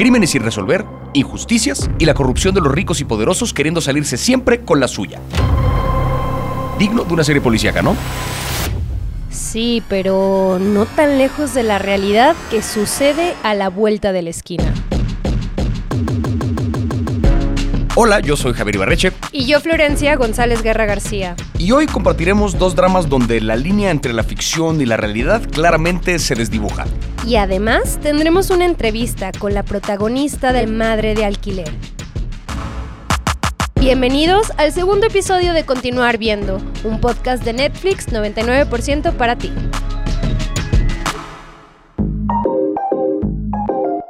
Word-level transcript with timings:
crímenes 0.00 0.30
sin 0.30 0.42
resolver, 0.42 0.86
injusticias 1.12 1.90
y 1.98 2.06
la 2.06 2.14
corrupción 2.14 2.54
de 2.54 2.62
los 2.62 2.72
ricos 2.72 3.02
y 3.02 3.04
poderosos 3.04 3.52
queriendo 3.52 3.82
salirse 3.82 4.16
siempre 4.16 4.62
con 4.62 4.80
la 4.80 4.88
suya. 4.88 5.20
Digno 6.78 7.04
de 7.04 7.12
una 7.12 7.22
serie 7.22 7.42
policíaca, 7.42 7.82
¿no? 7.82 7.94
Sí, 9.28 9.82
pero 9.90 10.58
no 10.58 10.86
tan 10.86 11.18
lejos 11.18 11.52
de 11.52 11.64
la 11.64 11.78
realidad 11.78 12.34
que 12.50 12.62
sucede 12.62 13.34
a 13.42 13.52
la 13.52 13.68
vuelta 13.68 14.12
de 14.12 14.22
la 14.22 14.30
esquina. 14.30 14.72
Hola, 18.02 18.20
yo 18.20 18.34
soy 18.34 18.54
Javier 18.54 18.76
Ibarreche. 18.76 19.12
Y 19.30 19.44
yo 19.44 19.60
Florencia 19.60 20.16
González 20.16 20.62
Guerra 20.62 20.86
García. 20.86 21.36
Y 21.58 21.72
hoy 21.72 21.84
compartiremos 21.84 22.58
dos 22.58 22.74
dramas 22.74 23.10
donde 23.10 23.42
la 23.42 23.56
línea 23.56 23.90
entre 23.90 24.14
la 24.14 24.22
ficción 24.22 24.80
y 24.80 24.86
la 24.86 24.96
realidad 24.96 25.42
claramente 25.50 26.18
se 26.18 26.34
desdibuja. 26.34 26.86
Y 27.26 27.36
además 27.36 27.98
tendremos 28.00 28.48
una 28.48 28.64
entrevista 28.64 29.32
con 29.38 29.52
la 29.52 29.64
protagonista 29.64 30.54
de 30.54 30.66
Madre 30.66 31.14
de 31.14 31.26
Alquiler. 31.26 31.70
Bienvenidos 33.78 34.50
al 34.56 34.72
segundo 34.72 35.06
episodio 35.06 35.52
de 35.52 35.66
Continuar 35.66 36.16
Viendo, 36.16 36.56
un 36.84 37.02
podcast 37.02 37.44
de 37.44 37.52
Netflix 37.52 38.08
99% 38.08 39.12
para 39.12 39.36
ti. 39.36 39.52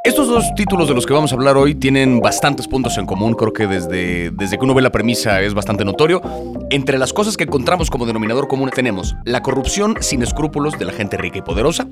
Estos 0.03 0.29
dos 0.29 0.55
títulos 0.55 0.89
de 0.89 0.95
los 0.95 1.05
que 1.05 1.13
vamos 1.13 1.31
a 1.31 1.35
hablar 1.35 1.59
hoy 1.59 1.75
tienen 1.75 2.21
bastantes 2.21 2.67
puntos 2.67 2.97
en 2.97 3.05
común, 3.05 3.35
creo 3.35 3.53
que 3.53 3.67
desde, 3.67 4.31
desde 4.31 4.57
que 4.57 4.65
uno 4.65 4.73
ve 4.73 4.81
la 4.81 4.91
premisa 4.91 5.43
es 5.43 5.53
bastante 5.53 5.85
notorio. 5.85 6.23
Entre 6.71 6.97
las 6.97 7.13
cosas 7.13 7.37
que 7.37 7.45
encontramos 7.45 7.91
como 7.91 8.07
denominador 8.07 8.49
común 8.49 8.71
tenemos 8.75 9.15
la 9.27 9.43
corrupción 9.43 9.99
sin 10.01 10.23
escrúpulos 10.23 10.79
de 10.79 10.87
la 10.87 10.93
gente 10.93 11.19
rica 11.19 11.41
y 11.41 11.43
poderosa, 11.43 11.87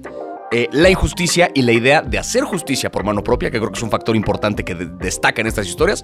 eh, 0.51 0.69
la 0.73 0.89
injusticia 0.89 1.51
y 1.55 1.61
la 1.61 1.73
idea 1.73 2.01
de 2.01 2.19
hacer 2.19 2.45
justicia 2.45 2.91
por 2.91 3.05
mano 3.05 3.23
propia, 3.23 3.51
que 3.51 3.59
creo 3.59 3.71
que 3.71 3.77
es 3.77 3.85
un 3.85 3.91
factor 3.91 4.17
importante 4.17 4.65
que 4.65 4.75
destaca 4.75 5.43
en 5.43 5.47
estas 5.47 5.67
historias, 5.67 6.03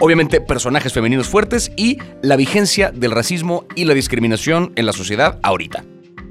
obviamente 0.00 0.40
personajes 0.40 0.94
femeninos 0.94 1.28
fuertes 1.28 1.70
y 1.76 1.98
la 2.22 2.36
vigencia 2.36 2.92
del 2.92 3.10
racismo 3.10 3.66
y 3.74 3.84
la 3.84 3.92
discriminación 3.92 4.72
en 4.74 4.86
la 4.86 4.94
sociedad 4.94 5.38
ahorita. 5.42 5.84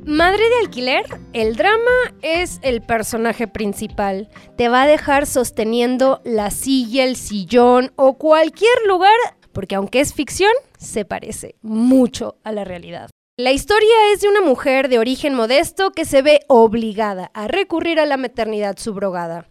Madre 0.05 0.43
de 0.47 0.59
alquiler, 0.59 1.03
el 1.33 1.55
drama 1.55 2.13
es 2.21 2.59
el 2.61 2.83
personaje 2.83 3.47
principal. 3.47 4.29
Te 4.55 4.69
va 4.69 4.83
a 4.83 4.87
dejar 4.87 5.25
sosteniendo 5.25 6.21
la 6.23 6.51
silla, 6.51 7.03
el 7.03 7.15
sillón 7.15 7.91
o 7.95 8.13
cualquier 8.13 8.85
lugar, 8.87 9.15
porque 9.51 9.73
aunque 9.73 10.01
es 10.01 10.13
ficción, 10.13 10.51
se 10.77 11.05
parece 11.05 11.55
mucho 11.63 12.35
a 12.43 12.51
la 12.51 12.63
realidad. 12.63 13.09
La 13.37 13.51
historia 13.51 14.13
es 14.13 14.21
de 14.21 14.29
una 14.29 14.41
mujer 14.41 14.89
de 14.89 14.99
origen 14.99 15.33
modesto 15.33 15.89
que 15.89 16.05
se 16.05 16.21
ve 16.21 16.41
obligada 16.47 17.31
a 17.33 17.47
recurrir 17.47 17.99
a 17.99 18.05
la 18.05 18.17
maternidad 18.17 18.77
subrogada. 18.77 19.47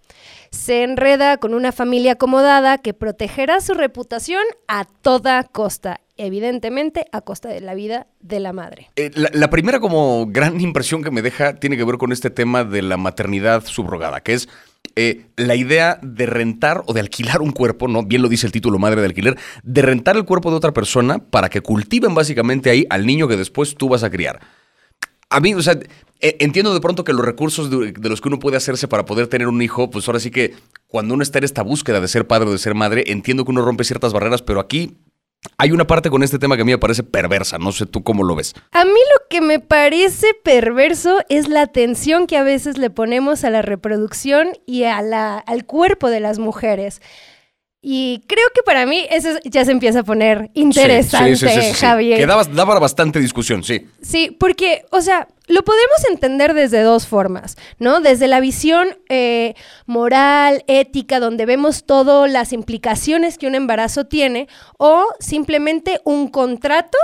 Se 0.53 0.85
enreda 0.85 1.37
con 1.39 1.53
una 1.53 1.73
familia 1.73 2.13
acomodada 2.13 2.79
que 2.79 2.95
protegerá 2.95 3.61
su 3.61 3.75
reputación 3.75 4.45
a 4.69 4.85
toda 4.85 5.43
costa 5.43 6.01
evidentemente 6.17 7.07
a 7.13 7.21
costa 7.21 7.49
de 7.49 7.61
la 7.61 7.75
vida 7.75 8.07
de 8.21 8.41
la 8.41 8.53
madre. 8.53 8.91
Eh, 8.97 9.11
la, 9.15 9.51
primera 9.51 9.81
como 9.81 10.27
gran 10.27 10.61
impresión 10.61 11.03
que 11.03 11.11
me 11.11 11.23
deja 11.23 11.57
tiene 11.57 11.77
que 11.77 11.85
ver 11.85 11.99
con 11.99 12.13
este 12.13 12.31
tema 12.31 12.65
de 12.65 12.83
la 12.83 12.97
maternidad 12.97 13.65
subrogada, 13.65 14.21
que 14.21 14.35
es 14.35 14.49
eh, 14.97 15.27
la 15.37 15.57
idea 15.57 15.99
de 16.03 16.27
rentar 16.27 16.83
o 16.87 16.93
de 16.93 17.01
alquilar 17.01 17.43
un 17.43 17.51
cuerpo, 17.51 17.89
¿no? 17.89 18.05
Bien 18.05 18.23
lo 18.23 18.29
dice 18.29 18.47
el 18.47 18.53
título 18.53 18.79
madre 18.79 19.01
de 19.01 19.07
alquiler, 19.07 19.37
de 19.63 19.83
rentar 19.83 20.17
el 20.17 20.25
cuerpo 20.25 20.51
de 20.51 20.57
otra 20.57 20.73
persona 20.73 21.19
para 21.19 21.49
que 21.49 21.61
cultiven 21.61 22.15
básicamente 22.15 22.71
ahí 22.71 22.87
al 22.91 23.07
niño 23.07 23.27
que 23.27 23.37
después 23.37 23.75
tú 23.75 23.89
vas 23.89 24.05
a 24.05 24.11
criar. 24.11 24.41
A 25.31 25.41
mí, 25.41 25.53
o 25.55 25.63
sea, 25.63 25.79
e, 26.21 26.37
entiendo 26.39 26.73
de 26.73 26.81
pronto 26.81 27.03
que 27.03 27.13
los 27.13 27.25
recursos 27.25 27.71
de, 27.71 27.93
de, 27.93 28.09
los 28.09 28.21
que 28.21 28.29
uno 28.29 28.39
puede 28.39 28.57
hacerse 28.57 28.87
para 28.87 29.05
poder 29.05 29.27
tener 29.27 29.49
un 29.49 29.61
hijo, 29.63 29.91
pues 29.91 30.07
ahora 30.07 30.21
sí 30.21 30.31
que 30.31 30.55
cuando 30.87 31.15
uno 31.15 31.25
está 31.25 31.39
en 31.39 31.45
esta 31.45 31.63
búsqueda 31.63 32.01
de 32.01 32.07
ser 32.07 32.29
padre 32.29 32.51
o 32.51 32.53
de 32.53 32.59
ser 32.59 32.75
madre, 32.75 33.05
entiendo 33.09 33.45
que 33.45 33.51
uno 33.51 33.65
rompe 33.65 33.83
ciertas 33.83 34.13
barreras, 34.13 34.43
pero 34.43 34.61
aquí 34.61 34.97
hay 35.59 35.73
una 35.73 35.87
parte 35.87 36.11
con 36.11 36.23
este 36.23 36.39
tema 36.39 36.57
que 36.57 36.63
a 36.63 36.65
mí 36.65 36.73
me 36.73 36.79
parece 36.79 37.03
perversa, 37.03 37.59
no 37.59 37.73
sé 37.73 37.87
tú 37.87 38.03
cómo 38.03 38.25
lo 38.25 38.35
ves. 38.35 38.55
A 38.73 38.85
mí 38.85 38.91
lo 38.91 39.29
que 39.29 39.41
me 39.41 39.61
parece 39.61 40.29
perverso 40.43 41.21
es 41.29 41.49
la 41.49 41.63
atención 41.63 42.27
que 42.27 42.37
a 42.37 42.43
veces 42.43 42.79
le 42.79 42.91
ponemos 42.91 43.45
a 43.45 43.51
la 43.51 43.63
reproducción 43.63 44.49
y 44.67 44.85
al 44.85 45.65
cuerpo 45.67 46.11
de 46.11 46.21
las 46.21 46.39
mujeres. 46.39 47.01
Y 47.87 48.23
creo 48.27 48.47
que 48.55 48.63
para 48.63 48.87
mí 48.87 49.07
eso 49.11 49.29
ya 49.45 49.63
se 49.67 49.71
empieza 49.71 50.01
a 50.01 50.03
poner 50.05 50.51
interesante, 50.55 51.75
Javier. 51.75 52.19
Que 52.19 52.25
daba, 52.25 52.79
bastante 52.79 53.21
discusión, 53.21 53.63
sí. 53.63 53.87
Sí, 54.01 54.35
porque, 54.41 54.87
o 54.91 55.03
sea, 55.03 55.29
lo 55.49 55.63
podemos 55.65 56.03
entender 56.11 56.55
desde 56.55 56.81
dos 56.81 57.07
formas, 57.07 57.59
¿no? 57.79 58.01
Desde 58.01 58.27
la 58.27 58.41
visión 58.41 58.97
eh, 59.11 59.55
moral, 59.85 60.65
ética, 60.67 61.21
donde 61.21 61.45
vemos 61.45 61.85
todas 61.85 62.33
las 62.33 62.55
implicaciones 62.55 63.37
que 63.37 63.49
un 63.49 63.55
embarazo 63.55 64.07
tiene, 64.07 64.49
o 64.79 65.05
simplemente 65.21 66.01
un 66.05 66.29
contrato 66.29 66.97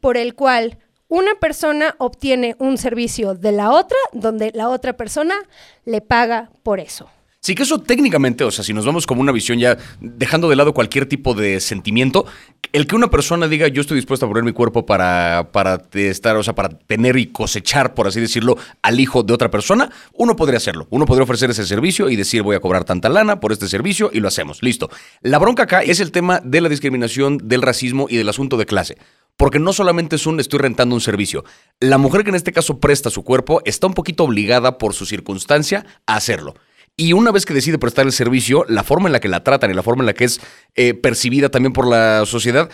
por 0.00 0.16
el 0.16 0.34
cual 0.34 0.78
una 1.06 1.36
persona 1.36 1.94
obtiene 1.98 2.56
un 2.58 2.76
servicio 2.76 3.36
de 3.36 3.52
la 3.52 3.70
otra, 3.70 3.98
donde 4.12 4.50
la 4.52 4.68
otra 4.68 4.94
persona 4.94 5.36
le 5.84 6.00
paga 6.00 6.50
por 6.64 6.80
eso. 6.80 7.08
Sí, 7.44 7.54
que 7.54 7.64
eso 7.64 7.78
técnicamente, 7.78 8.42
o 8.42 8.50
sea, 8.50 8.64
si 8.64 8.72
nos 8.72 8.86
vamos 8.86 9.06
como 9.06 9.20
una 9.20 9.30
visión 9.30 9.58
ya 9.58 9.76
dejando 10.00 10.48
de 10.48 10.56
lado 10.56 10.72
cualquier 10.72 11.04
tipo 11.04 11.34
de 11.34 11.60
sentimiento, 11.60 12.24
el 12.72 12.86
que 12.86 12.96
una 12.96 13.10
persona 13.10 13.48
diga 13.48 13.68
yo 13.68 13.82
estoy 13.82 13.96
dispuesto 13.96 14.24
a 14.24 14.30
poner 14.30 14.44
mi 14.44 14.52
cuerpo 14.52 14.86
para, 14.86 15.50
para 15.52 15.82
estar, 15.92 16.36
o 16.36 16.42
sea, 16.42 16.54
para 16.54 16.70
tener 16.70 17.18
y 17.18 17.26
cosechar, 17.26 17.92
por 17.92 18.06
así 18.06 18.18
decirlo, 18.18 18.56
al 18.80 18.98
hijo 18.98 19.22
de 19.22 19.34
otra 19.34 19.50
persona, 19.50 19.90
uno 20.14 20.36
podría 20.36 20.56
hacerlo. 20.56 20.86
Uno 20.88 21.04
podría 21.04 21.24
ofrecer 21.24 21.50
ese 21.50 21.66
servicio 21.66 22.08
y 22.08 22.16
decir 22.16 22.40
voy 22.42 22.56
a 22.56 22.60
cobrar 22.60 22.84
tanta 22.84 23.10
lana 23.10 23.40
por 23.40 23.52
este 23.52 23.68
servicio 23.68 24.08
y 24.10 24.20
lo 24.20 24.28
hacemos. 24.28 24.62
Listo. 24.62 24.88
La 25.20 25.38
bronca 25.38 25.64
acá 25.64 25.82
es 25.82 26.00
el 26.00 26.12
tema 26.12 26.40
de 26.42 26.62
la 26.62 26.70
discriminación, 26.70 27.36
del 27.44 27.60
racismo 27.60 28.06
y 28.08 28.16
del 28.16 28.30
asunto 28.30 28.56
de 28.56 28.64
clase. 28.64 28.96
Porque 29.36 29.58
no 29.58 29.74
solamente 29.74 30.16
es 30.16 30.26
un 30.26 30.40
estoy 30.40 30.60
rentando 30.60 30.94
un 30.94 31.02
servicio. 31.02 31.44
La 31.78 31.98
mujer 31.98 32.24
que 32.24 32.30
en 32.30 32.36
este 32.36 32.52
caso 32.52 32.80
presta 32.80 33.10
su 33.10 33.22
cuerpo 33.22 33.60
está 33.66 33.86
un 33.86 33.92
poquito 33.92 34.24
obligada 34.24 34.78
por 34.78 34.94
su 34.94 35.04
circunstancia 35.04 35.84
a 36.06 36.16
hacerlo. 36.16 36.54
Y 36.96 37.12
una 37.12 37.32
vez 37.32 37.44
que 37.44 37.54
decide 37.54 37.78
prestar 37.78 38.06
el 38.06 38.12
servicio, 38.12 38.64
la 38.68 38.84
forma 38.84 39.08
en 39.08 39.12
la 39.12 39.20
que 39.20 39.28
la 39.28 39.42
tratan 39.42 39.70
y 39.70 39.74
la 39.74 39.82
forma 39.82 40.02
en 40.02 40.06
la 40.06 40.14
que 40.14 40.24
es 40.24 40.40
eh, 40.76 40.94
percibida 40.94 41.48
también 41.48 41.72
por 41.72 41.88
la 41.88 42.24
sociedad, 42.24 42.70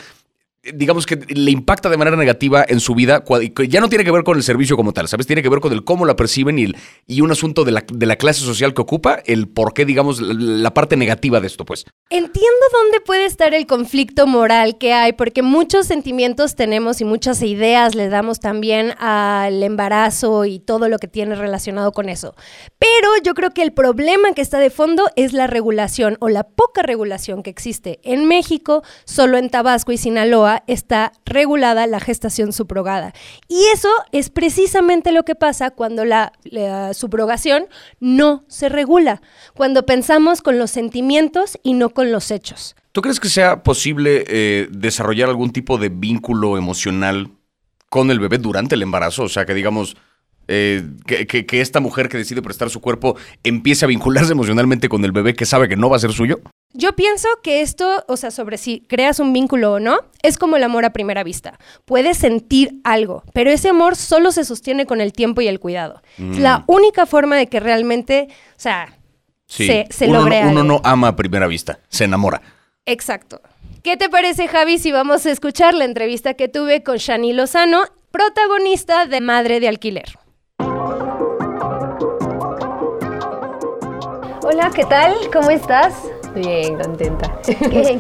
digamos 0.63 1.07
que 1.07 1.17
le 1.17 1.51
impacta 1.51 1.89
de 1.89 1.97
manera 1.97 2.19
negativa 2.19 2.65
en 2.69 2.81
su 2.81 2.95
vida, 2.95 3.25
ya 3.67 3.81
no 3.81 3.89
tiene 3.89 4.05
que 4.05 4.11
ver 4.11 4.25
con 4.25 4.37
el 4.37 4.43
servicio 4.43 4.77
como 4.77 4.93
tal, 4.93 5.09
¿sabes? 5.09 5.27
Tiene 5.27 5.43
que 5.43 5.49
ver 5.49 5.61
con 5.61 5.73
el 5.73 5.85
cómo 5.85 6.05
la 6.05 6.17
perciben 6.17 6.59
y, 6.59 6.73
y 7.07 7.23
un 7.23 7.31
asunto 7.31 7.65
de 7.65 7.73
la, 7.73 7.85
de 7.91 8.07
la, 8.07 8.17
clase 8.17 8.41
social 8.41 8.75
que 8.75 8.83
ocupa, 8.83 9.23
el 9.25 9.49
por 9.49 9.73
qué, 9.73 9.87
digamos, 9.87 10.21
la 10.21 10.75
parte 10.75 10.97
negativa 10.97 11.41
de 11.41 11.47
esto, 11.47 11.65
pues. 11.65 11.87
Entiendo 12.11 12.67
dónde 12.73 13.01
puede 13.01 13.25
estar 13.25 13.55
el 13.55 13.67
conflicto 13.67 14.27
moral 14.27 14.77
que 14.77 14.93
hay, 14.93 15.15
porque 15.15 15.43
muchos 15.43 15.87
sentimientos 15.87 16.57
tenemos 16.57 17.01
y 17.01 17.05
muchas 17.07 17.41
ideas 17.41 17.95
le 17.95 18.11
damos 18.11 18.41
también 18.41 18.93
al 18.99 19.63
embarazo 19.63 20.45
y 20.45 20.59
todo 20.59 20.91
lo 20.91 20.99
que 20.99 21.09
tiene 21.09 21.37
relacionado 21.37 21.93
con 21.93 22.11
eso. 22.11 22.35
Pero 22.79 23.09
yo 23.25 23.33
creo 23.33 23.51
que 23.53 23.63
el 23.63 23.73
problema 23.73 24.33
que 24.35 24.43
está 24.43 24.59
de 24.59 24.69
fondo 24.69 25.05
es 25.17 25.33
la 25.33 25.47
regulación 25.47 26.19
o 26.21 26.29
la 26.29 26.45
poca 26.45 26.83
regulación 26.83 27.43
que 27.43 27.49
existe 27.49 27.99
en 28.03 28.27
México, 28.27 28.83
solo 29.07 29.39
en 29.39 29.49
Tabasco 29.49 29.93
y 29.93 29.97
Sinaloa 29.97 30.50
está 30.67 31.13
regulada 31.25 31.87
la 31.87 32.01
gestación 32.01 32.53
subrogada. 32.53 33.13
Y 33.49 33.65
eso 33.73 33.89
es 34.13 34.31
precisamente 34.31 35.13
lo 35.13 35.25
que 35.25 35.35
pasa 35.35 35.71
cuando 35.71 36.05
la, 36.05 36.33
subrogación 36.93 37.65
no 38.01 38.45
se 38.49 38.69
regula, 38.69 39.23
cuando 39.55 39.87
pensamos 39.87 40.43
con 40.43 40.59
los 40.59 40.71
sentimientos 40.71 41.59
y 41.63 41.75
no 41.75 41.91
con 41.91 42.13
los 42.13 42.31
hechos. 42.31 42.77
¿Tú 42.93 43.03
crees 43.03 43.21
que 43.21 43.29
sea 43.29 43.63
posible 43.63 44.25
eh, 44.27 44.69
desarrollar 44.71 45.29
algún 45.29 45.53
tipo 45.53 45.79
de 45.79 45.89
vínculo 45.89 46.57
emocional 46.57 47.31
con 47.89 48.11
el 48.11 48.19
bebé 48.19 48.39
durante 48.39 48.75
el 48.75 48.83
embarazo? 48.83 49.25
O 49.25 49.29
sea, 49.29 49.47
que 49.47 49.55
digamos, 49.55 49.97
eh, 50.49 50.83
que, 51.07 51.61
esta 51.61 51.79
mujer 51.79 52.09
que 52.09 52.19
decide 52.19 52.43
prestar 52.43 52.71
su 52.71 52.81
cuerpo 52.81 53.17
empiece 53.45 53.85
a 53.85 53.89
vincularse 53.89 54.33
emocionalmente 54.33 54.89
con 54.89 55.05
el 55.05 55.13
bebé 55.13 55.35
que 55.35 55.47
sabe 55.47 55.69
que 55.69 55.77
no 55.77 55.89
va 55.89 55.97
a 55.97 56.01
ser 56.01 56.13
suyo? 56.13 56.41
Yo 56.73 56.95
pienso 56.95 57.29
que 57.43 57.63
esto, 57.63 58.05
o 58.07 58.17
sea, 58.17 58.31
sobre 58.31 58.57
si 58.57 58.81
creas 58.83 59.19
un 59.19 59.33
vínculo 59.33 59.73
o 59.73 59.81
no, 59.81 59.99
es 60.23 60.39
como 60.39 60.57
el 60.57 60.63
amor 60.63 60.85
a 60.85 60.93
primera 60.93 61.25
vista. 61.25 61.59
Puedes 61.85 62.17
sentir 62.17 62.81
algo, 62.85 63.25
pero 63.33 63.51
ese 63.51 63.71
amor 63.71 63.97
solo 63.97 64.31
se 64.31 64.45
sostiene 64.45 64.87
con 64.87 65.01
el 65.01 65.13
tiempo 65.13 65.41
y 65.41 65.49
el 65.49 65.59
cuidado. 65.59 66.01
Es 66.17 66.39
la 66.39 66.59
mm. 66.59 66.65
única 66.69 67.07
forma 67.07 67.37
de 67.37 67.49
que 67.49 67.59
realmente, 67.59 68.29
o 68.31 68.61
sea, 68.61 68.97
se, 69.47 69.87
se 69.91 70.07
uno 70.07 70.21
logre 70.21 70.45
no, 70.45 70.51
Uno 70.51 70.63
no 70.63 70.81
ama 70.85 71.09
a 71.09 71.17
primera 71.17 71.49
vista, 71.49 71.81
se 71.89 72.05
enamora. 72.05 72.41
Exacto. 72.87 73.41
¿Qué 73.83 73.97
te 73.97 74.09
parece, 74.09 74.47
Javi, 74.47 74.79
si 74.79 74.93
vamos 74.93 75.27
a 75.27 75.33
escuchar 75.33 75.75
la 75.75 75.87
entrevista 75.87 76.35
que 76.35 76.47
tuve 76.47 76.85
con 76.85 76.99
Shani 76.99 77.33
Lozano, 77.33 77.83
protagonista 78.13 79.07
de 79.07 79.21
Madre 79.21 79.59
de 79.59 79.67
Alquiler? 79.67 80.19
Hola, 84.43 84.71
¿qué 84.75 84.85
tal? 84.85 85.15
¿Cómo 85.33 85.51
estás? 85.51 85.95
Bien, 86.35 86.79
contenta. 86.79 87.33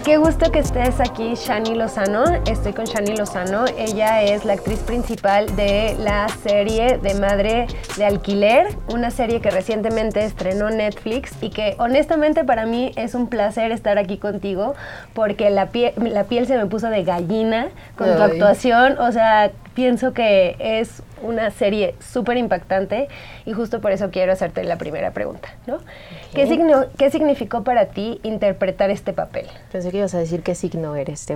Qué, 0.04 0.16
gusto 0.18 0.50
que 0.52 0.60
estés 0.60 1.00
aquí, 1.00 1.34
Shani 1.34 1.74
Lozano. 1.74 2.24
Estoy 2.46 2.72
con 2.72 2.84
Shani 2.84 3.16
Lozano. 3.16 3.64
Ella 3.76 4.22
es 4.22 4.44
la 4.44 4.52
actriz 4.52 4.78
principal 4.80 5.54
de 5.56 5.96
la 5.98 6.28
serie 6.28 6.98
de 6.98 7.14
Madre 7.14 7.66
de 7.96 8.04
Alquiler, 8.04 8.68
una 8.92 9.10
serie 9.10 9.40
que 9.40 9.50
recientemente 9.50 10.24
estrenó 10.24 10.70
Netflix 10.70 11.32
y 11.40 11.50
que 11.50 11.74
honestamente 11.78 12.44
para 12.44 12.66
mí 12.66 12.92
es 12.96 13.14
un 13.14 13.26
placer 13.26 13.72
estar 13.72 13.98
aquí 13.98 14.16
contigo 14.16 14.74
porque 15.12 15.50
la, 15.50 15.68
la 15.96 16.24
piel 16.24 16.46
se 16.46 16.56
me 16.56 16.66
puso 16.66 16.88
de 16.88 17.02
gallina 17.02 17.68
con 17.96 18.14
tu 18.16 18.22
actuación. 18.22 18.98
O 18.98 19.10
sea, 19.10 19.50
pienso 19.74 20.12
que 20.12 20.56
es 20.58 21.02
una 21.22 21.50
serie 21.50 21.94
súper 22.00 22.36
impactante 22.36 23.08
y 23.44 23.52
justo 23.52 23.80
por 23.80 23.92
eso 23.92 24.10
quiero 24.10 24.32
hacerte 24.32 24.64
la 24.64 24.76
primera 24.76 25.12
pregunta, 25.12 25.48
¿no? 25.66 25.78
¿Qué, 26.34 26.46
signo, 26.46 26.86
¿Qué 26.96 27.10
significó 27.10 27.64
para 27.64 27.86
ti 27.86 28.20
interpretar 28.22 28.90
este 28.90 29.12
papel? 29.12 29.46
Pensé 29.72 29.90
que 29.90 29.98
ibas 29.98 30.14
a 30.14 30.18
decir 30.18 30.42
qué 30.42 30.54
signo 30.54 30.94
eres. 30.96 31.26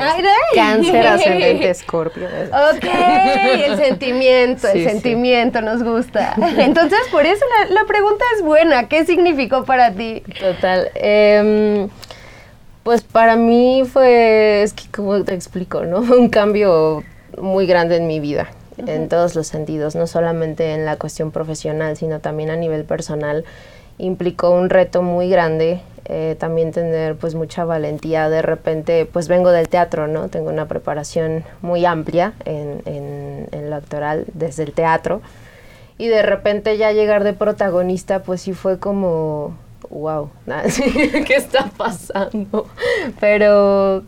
Cáncer, 0.54 1.06
ascendente, 1.06 1.70
escorpio. 1.70 2.26
Ok, 2.26 2.84
el 2.84 3.76
sentimiento, 3.84 4.68
el 4.68 4.88
sentimiento 4.88 5.60
nos 5.60 5.82
gusta. 5.82 6.34
Entonces, 6.58 7.00
por 7.10 7.26
eso 7.26 7.44
la, 7.70 7.84
pregunta 7.84 8.24
es 8.36 8.42
buena. 8.42 8.88
¿Qué 8.88 9.04
significó 9.04 9.64
para 9.64 9.92
ti? 9.92 10.22
Total. 10.40 10.90
Em, 10.94 11.88
pues 12.82 13.02
para 13.02 13.36
mí 13.36 13.82
fue, 13.90 14.62
es 14.62 14.72
que 14.72 14.84
como 14.90 15.22
te 15.24 15.34
explico, 15.34 15.84
¿no? 15.84 15.98
Un 15.98 16.28
cambio 16.28 17.02
muy 17.36 17.66
grande 17.66 17.96
en 17.96 18.06
mi 18.06 18.20
vida 18.20 18.48
en 18.78 19.08
todos 19.08 19.34
los 19.34 19.46
sentidos, 19.46 19.94
no 19.94 20.06
solamente 20.06 20.72
en 20.72 20.84
la 20.84 20.96
cuestión 20.96 21.30
profesional, 21.30 21.96
sino 21.96 22.20
también 22.20 22.50
a 22.50 22.56
nivel 22.56 22.84
personal. 22.84 23.44
Implicó 23.98 24.50
un 24.50 24.70
reto 24.70 25.02
muy 25.02 25.28
grande, 25.28 25.80
eh, 26.06 26.36
también 26.38 26.72
tener 26.72 27.16
pues 27.16 27.34
mucha 27.34 27.64
valentía. 27.64 28.28
De 28.28 28.42
repente, 28.42 29.06
pues 29.10 29.28
vengo 29.28 29.50
del 29.50 29.68
teatro, 29.68 30.08
¿no? 30.08 30.28
Tengo 30.28 30.50
una 30.50 30.66
preparación 30.66 31.44
muy 31.62 31.84
amplia 31.84 32.32
en, 32.44 32.82
en, 32.86 33.48
en 33.52 33.70
lo 33.70 33.76
actoral 33.76 34.24
desde 34.34 34.64
el 34.64 34.72
teatro. 34.72 35.22
Y 35.96 36.08
de 36.08 36.22
repente 36.22 36.76
ya 36.76 36.90
llegar 36.90 37.22
de 37.22 37.34
protagonista, 37.34 38.24
pues 38.24 38.40
sí 38.40 38.52
fue 38.52 38.80
como, 38.80 39.56
wow, 39.94 40.30
¿qué 41.26 41.34
está 41.34 41.70
pasando? 41.76 42.66
Pero 43.20 44.02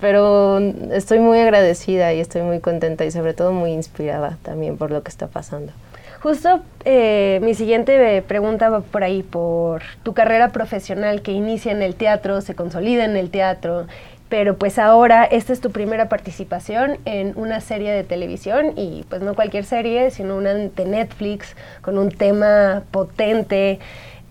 pero 0.00 0.58
estoy 0.92 1.18
muy 1.18 1.38
agradecida 1.38 2.12
y 2.12 2.20
estoy 2.20 2.42
muy 2.42 2.60
contenta 2.60 3.06
y 3.06 3.10
sobre 3.10 3.32
todo 3.32 3.52
muy 3.52 3.72
inspirada 3.72 4.36
también 4.42 4.76
por 4.76 4.90
lo 4.90 5.02
que 5.02 5.08
está 5.08 5.28
pasando. 5.28 5.72
Justo 6.20 6.60
eh, 6.84 7.38
mi 7.42 7.54
siguiente 7.54 8.22
pregunta 8.22 8.68
va 8.68 8.80
por 8.80 9.04
ahí, 9.04 9.22
por 9.22 9.82
tu 10.02 10.14
carrera 10.14 10.50
profesional 10.50 11.22
que 11.22 11.32
inicia 11.32 11.72
en 11.72 11.80
el 11.80 11.94
teatro, 11.94 12.40
se 12.40 12.54
consolida 12.54 13.04
en 13.04 13.16
el 13.16 13.30
teatro, 13.30 13.86
pero 14.28 14.58
pues 14.58 14.78
ahora 14.78 15.24
esta 15.24 15.52
es 15.52 15.60
tu 15.60 15.70
primera 15.70 16.08
participación 16.08 16.98
en 17.04 17.32
una 17.36 17.60
serie 17.60 17.92
de 17.92 18.04
televisión 18.04 18.72
y 18.76 19.04
pues 19.08 19.22
no 19.22 19.34
cualquier 19.34 19.64
serie, 19.64 20.10
sino 20.10 20.36
una 20.36 20.52
de 20.54 20.84
Netflix 20.84 21.56
con 21.80 21.96
un 21.96 22.10
tema 22.10 22.82
potente. 22.90 23.78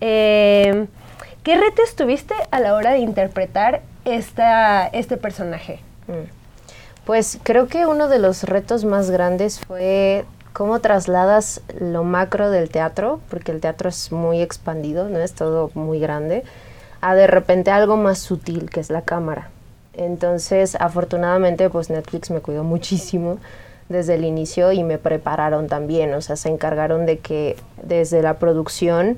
Eh, 0.00 0.86
¿Qué 1.42 1.56
retos 1.56 1.96
tuviste 1.96 2.34
a 2.50 2.60
la 2.60 2.74
hora 2.74 2.92
de 2.92 2.98
interpretar 2.98 3.80
esta, 4.04 4.86
este 4.88 5.16
personaje? 5.16 5.80
Mm. 6.06 6.28
Pues 7.04 7.38
creo 7.42 7.68
que 7.68 7.86
uno 7.86 8.08
de 8.08 8.18
los 8.18 8.42
retos 8.42 8.84
más 8.84 9.10
grandes 9.10 9.60
fue 9.60 10.26
cómo 10.52 10.80
trasladas 10.80 11.62
lo 11.80 12.04
macro 12.04 12.50
del 12.50 12.68
teatro, 12.68 13.20
porque 13.30 13.52
el 13.52 13.60
teatro 13.60 13.88
es 13.88 14.12
muy 14.12 14.42
expandido, 14.42 15.08
no 15.08 15.18
es 15.20 15.32
todo 15.32 15.70
muy 15.74 16.00
grande, 16.00 16.44
a 17.00 17.14
de 17.14 17.26
repente 17.26 17.70
algo 17.70 17.96
más 17.96 18.18
sutil, 18.18 18.68
que 18.68 18.80
es 18.80 18.90
la 18.90 19.02
cámara. 19.02 19.48
Entonces, 19.94 20.76
afortunadamente, 20.78 21.70
pues 21.70 21.88
Netflix 21.88 22.30
me 22.30 22.40
cuidó 22.40 22.62
muchísimo 22.62 23.38
desde 23.88 24.16
el 24.16 24.24
inicio 24.24 24.72
y 24.72 24.84
me 24.84 24.98
prepararon 24.98 25.66
también, 25.66 26.12
o 26.12 26.20
sea, 26.20 26.36
se 26.36 26.50
encargaron 26.50 27.06
de 27.06 27.20
que 27.20 27.56
desde 27.82 28.20
la 28.20 28.34
producción 28.34 29.16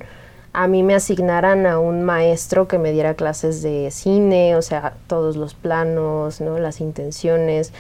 a 0.53 0.67
mí 0.67 0.83
me 0.83 0.95
asignaran 0.95 1.67
a 1.67 1.79
un 1.79 2.03
maestro 2.03 2.67
que 2.67 2.79
me 2.79 2.93
diera 2.93 3.15
clases 3.15 3.63
de 3.63 3.91
cine, 3.91 4.57
o 4.57 4.63
sea, 4.63 4.95
todos 5.07 5.37
los 5.37 5.55
planos, 5.55 6.41
¿no? 6.41 6.59
las 6.59 6.81
intenciones. 6.81 7.73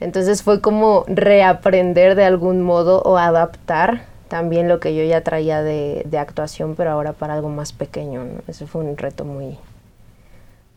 Entonces 0.00 0.42
fue 0.42 0.60
como 0.60 1.04
reaprender 1.06 2.16
de 2.16 2.24
algún 2.24 2.62
modo 2.62 3.00
o 3.02 3.16
adaptar 3.16 4.02
también 4.28 4.68
lo 4.68 4.80
que 4.80 4.94
yo 4.94 5.04
ya 5.04 5.22
traía 5.22 5.62
de, 5.62 6.04
actuación, 6.18 6.74
pero 6.74 6.90
ahora 6.90 7.12
para 7.12 7.34
algo 7.34 7.48
más 7.48 7.72
pequeño. 7.72 8.24
Eso 8.48 8.66
fue 8.66 8.82
un 8.82 8.96
reto 8.96 9.24
muy, 9.24 9.56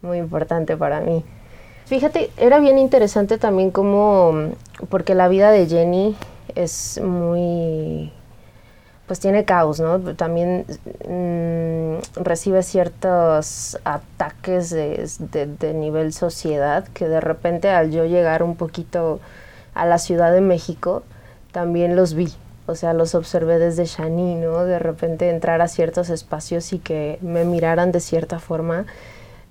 muy 0.02 0.20
importante 0.20 0.78
para 0.78 1.02
mí. 1.02 1.24
Fíjate, 1.86 2.30
era 2.38 2.60
bien 2.60 2.78
interesante 2.78 3.40
también 3.40 3.72
como, 3.72 4.52
porque 4.90 5.16
la 5.16 5.28
vida 5.28 5.52
de 5.52 5.66
Jenny 5.66 6.16
es 6.54 7.02
muy 7.04 8.12
pues 9.10 9.20
tiene 9.20 9.44
caos, 9.44 9.80
¿no? 9.80 10.00
También 10.14 10.68
mm, 11.04 12.22
recibe 12.24 12.62
ciertos 12.62 13.80
ataques 13.84 14.70
de, 14.70 15.74
nivel 15.74 16.14
sociedad 16.14 16.88
que 16.94 17.10
de 17.10 17.20
repente 17.20 17.70
al 17.72 17.90
yo 17.90 18.06
llegar 18.06 18.44
un 18.44 18.56
poquito 18.56 19.20
a 19.74 19.88
la 19.88 19.98
Ciudad 19.98 20.32
de 20.32 20.42
México, 20.42 21.02
también 21.52 21.96
los 21.96 22.14
vi. 22.14 22.32
O 22.68 22.76
sea, 22.76 22.94
los 22.94 23.16
observé 23.16 23.58
desde 23.58 23.86
Shani, 23.86 24.36
¿no? 24.36 24.64
De 24.66 24.78
repente 24.78 25.32
entrar 25.32 25.60
a 25.62 25.68
ciertos 25.68 26.12
espacios 26.12 26.72
y 26.72 26.78
que 26.78 27.18
me 27.24 27.46
miraran 27.46 27.92
de 27.92 28.02
cierta 28.02 28.38
forma. 28.38 28.86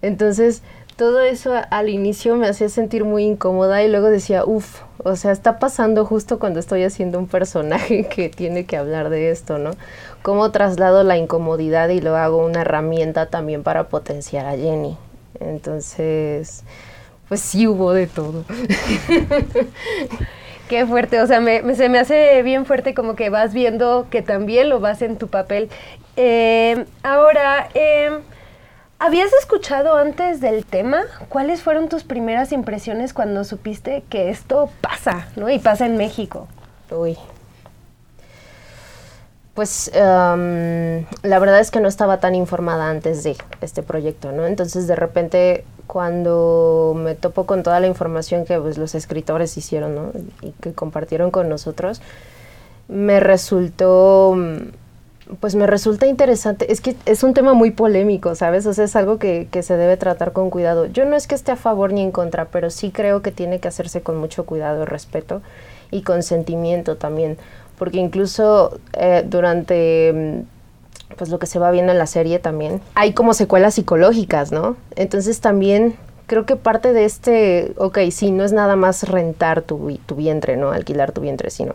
Entonces, 0.02 0.62
todo 0.98 1.20
eso 1.20 1.54
al 1.70 1.88
inicio 1.88 2.34
me 2.34 2.48
hacía 2.48 2.68
sentir 2.68 3.04
muy 3.04 3.22
incómoda 3.22 3.84
y 3.84 3.88
luego 3.88 4.08
decía, 4.08 4.44
uff, 4.44 4.82
o 5.04 5.14
sea, 5.14 5.30
está 5.30 5.60
pasando 5.60 6.04
justo 6.04 6.40
cuando 6.40 6.58
estoy 6.58 6.82
haciendo 6.82 7.20
un 7.20 7.28
personaje 7.28 8.08
que 8.10 8.28
tiene 8.28 8.66
que 8.66 8.76
hablar 8.76 9.08
de 9.08 9.30
esto, 9.30 9.58
¿no? 9.58 9.70
Cómo 10.22 10.50
traslado 10.50 11.04
la 11.04 11.16
incomodidad 11.16 11.88
y 11.90 12.00
lo 12.00 12.16
hago 12.16 12.44
una 12.44 12.62
herramienta 12.62 13.26
también 13.26 13.62
para 13.62 13.88
potenciar 13.88 14.46
a 14.46 14.56
Jenny. 14.56 14.98
Entonces, 15.38 16.64
pues 17.28 17.42
sí 17.42 17.68
hubo 17.68 17.92
de 17.92 18.08
todo. 18.08 18.44
Qué 20.68 20.84
fuerte, 20.84 21.20
o 21.20 21.28
sea, 21.28 21.40
se 21.76 21.88
me 21.88 21.98
hace 22.00 22.42
bien 22.42 22.66
fuerte 22.66 22.92
como 22.92 23.14
que 23.14 23.30
vas 23.30 23.54
viendo 23.54 24.08
que 24.10 24.20
también 24.20 24.68
lo 24.68 24.80
vas 24.80 25.00
en 25.00 25.16
tu 25.16 25.28
papel. 25.28 25.68
Eh, 26.16 26.86
ahora, 27.04 27.68
eh, 27.74 28.18
¿Habías 29.00 29.32
escuchado 29.34 29.94
antes 29.94 30.40
del 30.40 30.64
tema? 30.64 31.02
¿Cuáles 31.28 31.62
fueron 31.62 31.88
tus 31.88 32.02
primeras 32.02 32.50
impresiones 32.50 33.14
cuando 33.14 33.44
supiste 33.44 34.02
que 34.10 34.28
esto 34.28 34.70
pasa, 34.80 35.28
¿no? 35.36 35.48
Y 35.48 35.60
pasa 35.60 35.86
en 35.86 35.96
México. 35.96 36.48
Uy. 36.90 37.16
Pues 39.54 39.90
la 39.94 41.38
verdad 41.38 41.60
es 41.60 41.70
que 41.70 41.80
no 41.80 41.88
estaba 41.88 42.18
tan 42.18 42.34
informada 42.34 42.90
antes 42.90 43.22
de 43.22 43.36
este 43.60 43.82
proyecto, 43.82 44.32
¿no? 44.32 44.46
Entonces 44.46 44.88
de 44.88 44.96
repente 44.96 45.64
cuando 45.86 46.94
me 46.96 47.14
topo 47.14 47.46
con 47.46 47.62
toda 47.62 47.78
la 47.80 47.86
información 47.86 48.44
que 48.44 48.58
pues, 48.58 48.78
los 48.78 48.94
escritores 48.94 49.56
hicieron, 49.56 49.94
¿no? 49.94 50.12
Y 50.42 50.50
que 50.60 50.72
compartieron 50.72 51.30
con 51.30 51.48
nosotros, 51.48 52.02
me 52.88 53.20
resultó 53.20 54.36
pues 55.40 55.54
me 55.54 55.66
resulta 55.66 56.06
interesante. 56.06 56.72
Es 56.72 56.80
que 56.80 56.96
es 57.06 57.22
un 57.22 57.34
tema 57.34 57.54
muy 57.54 57.70
polémico, 57.70 58.34
¿sabes? 58.34 58.66
O 58.66 58.74
sea, 58.74 58.84
es 58.84 58.96
algo 58.96 59.18
que, 59.18 59.48
que, 59.50 59.62
se 59.62 59.76
debe 59.76 59.96
tratar 59.96 60.32
con 60.32 60.50
cuidado. 60.50 60.86
Yo 60.86 61.04
no 61.04 61.16
es 61.16 61.26
que 61.26 61.34
esté 61.34 61.52
a 61.52 61.56
favor 61.56 61.92
ni 61.92 62.02
en 62.02 62.10
contra, 62.10 62.46
pero 62.46 62.70
sí 62.70 62.90
creo 62.90 63.22
que 63.22 63.32
tiene 63.32 63.60
que 63.60 63.68
hacerse 63.68 64.00
con 64.00 64.16
mucho 64.16 64.46
cuidado, 64.46 64.84
respeto 64.84 65.42
y 65.90 66.02
consentimiento 66.02 66.96
también. 66.96 67.36
Porque 67.78 67.98
incluso 67.98 68.78
eh, 68.94 69.24
durante 69.26 70.12
mm, 70.12 71.16
pues 71.16 71.30
lo 71.30 71.38
que 71.38 71.46
se 71.46 71.58
va 71.58 71.70
viendo 71.70 71.92
en 71.92 71.98
la 71.98 72.06
serie 72.06 72.38
también, 72.38 72.80
hay 72.94 73.12
como 73.12 73.34
secuelas 73.34 73.74
psicológicas, 73.74 74.52
¿no? 74.52 74.76
Entonces 74.96 75.40
también 75.40 75.96
creo 76.26 76.44
que 76.44 76.56
parte 76.56 76.92
de 76.92 77.04
este, 77.04 77.72
ok, 77.76 77.98
sí, 78.10 78.30
no 78.30 78.44
es 78.44 78.52
nada 78.52 78.76
más 78.76 79.08
rentar 79.08 79.62
tu, 79.62 79.98
tu 80.06 80.14
vientre, 80.14 80.56
¿no? 80.56 80.70
Alquilar 80.70 81.12
tu 81.12 81.20
vientre, 81.20 81.50
sino 81.50 81.74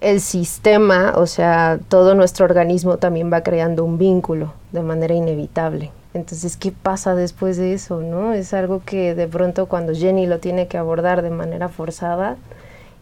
el 0.00 0.20
sistema, 0.20 1.14
o 1.16 1.26
sea, 1.26 1.78
todo 1.88 2.14
nuestro 2.14 2.44
organismo 2.44 2.98
también 2.98 3.32
va 3.32 3.42
creando 3.42 3.84
un 3.84 3.98
vínculo 3.98 4.52
de 4.72 4.82
manera 4.82 5.14
inevitable. 5.14 5.90
Entonces, 6.14 6.56
¿qué 6.56 6.72
pasa 6.72 7.14
después 7.14 7.56
de 7.56 7.74
eso, 7.74 8.00
no? 8.00 8.32
Es 8.32 8.54
algo 8.54 8.82
que 8.84 9.14
de 9.14 9.26
pronto 9.26 9.66
cuando 9.66 9.94
Jenny 9.94 10.26
lo 10.26 10.38
tiene 10.38 10.68
que 10.68 10.78
abordar 10.78 11.22
de 11.22 11.30
manera 11.30 11.68
forzada 11.68 12.36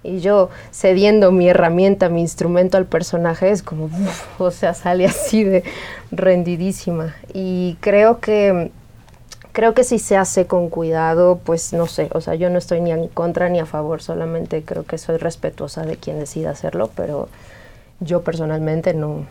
y 0.02 0.20
yo 0.20 0.48
cediendo 0.72 1.30
mi 1.30 1.48
herramienta, 1.48 2.08
mi 2.08 2.22
instrumento 2.22 2.76
al 2.76 2.86
personaje, 2.86 3.50
es 3.50 3.62
como, 3.62 3.90
o 4.38 4.50
sea, 4.50 4.74
sale 4.74 5.06
así 5.06 5.44
de 5.44 5.62
rendidísima. 6.10 7.14
Y 7.32 7.76
creo 7.80 8.18
que 8.20 8.72
creo 9.52 9.74
que 9.74 9.84
si 9.84 9.98
se 9.98 10.16
hace 10.16 10.46
con 10.46 10.68
cuidado, 10.68 11.40
pues 11.44 11.72
no 11.72 11.86
sé, 11.86 12.08
o 12.12 12.20
sea, 12.20 12.34
yo 12.34 12.50
no 12.50 12.58
estoy 12.58 12.80
ni 12.80 12.90
en 12.90 13.08
contra 13.08 13.48
ni 13.48 13.60
a 13.60 13.66
favor, 13.66 14.02
solamente 14.02 14.64
creo 14.64 14.84
que 14.84 14.98
soy 14.98 15.18
respetuosa 15.18 15.82
de 15.82 15.96
quien 15.96 16.18
decida 16.18 16.50
hacerlo, 16.50 16.90
pero 16.94 17.28
yo 18.00 18.22
personalmente 18.22 18.94
no, 18.94 19.26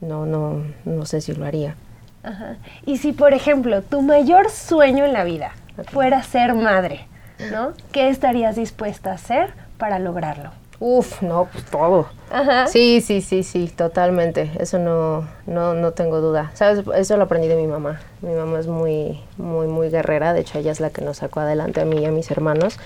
no, 0.00 0.26
no, 0.26 0.62
no 0.84 1.06
sé 1.06 1.20
si 1.20 1.34
lo 1.34 1.46
haría. 1.46 1.76
Ajá. 2.22 2.56
Y 2.84 2.98
si, 2.98 3.12
por 3.12 3.32
ejemplo, 3.32 3.82
tu 3.82 4.02
mayor 4.02 4.50
sueño 4.50 5.04
en 5.04 5.12
la 5.12 5.24
vida 5.24 5.52
fuera 5.92 6.22
ser 6.22 6.54
madre, 6.54 7.06
¿no? 7.52 7.72
¿Qué 7.92 8.08
estarías 8.08 8.56
dispuesta 8.56 9.12
a 9.12 9.14
hacer 9.14 9.52
para 9.78 9.98
lograrlo? 9.98 10.50
Uf, 10.80 11.22
no, 11.22 11.48
pues 11.50 11.64
todo. 11.64 12.06
Ajá. 12.30 12.68
Sí, 12.68 13.00
sí, 13.00 13.20
sí, 13.20 13.42
sí, 13.42 13.66
totalmente. 13.68 14.52
Eso 14.60 14.78
no, 14.78 15.26
no, 15.46 15.74
no 15.74 15.92
tengo 15.92 16.20
duda. 16.20 16.52
¿Sabes? 16.54 16.84
Eso 16.94 17.16
lo 17.16 17.24
aprendí 17.24 17.48
de 17.48 17.56
mi 17.56 17.66
mamá. 17.66 18.00
Mi 18.22 18.32
mamá 18.32 18.60
es 18.60 18.68
muy, 18.68 19.20
muy, 19.38 19.66
muy 19.66 19.90
guerrera. 19.90 20.32
De 20.32 20.40
hecho, 20.40 20.58
ella 20.58 20.70
es 20.70 20.78
la 20.80 20.90
que 20.90 21.02
nos 21.02 21.16
sacó 21.18 21.40
adelante 21.40 21.80
a 21.80 21.84
mí 21.84 21.98
y 21.98 22.04
a 22.04 22.12
mis 22.12 22.30
hermanos. 22.30 22.78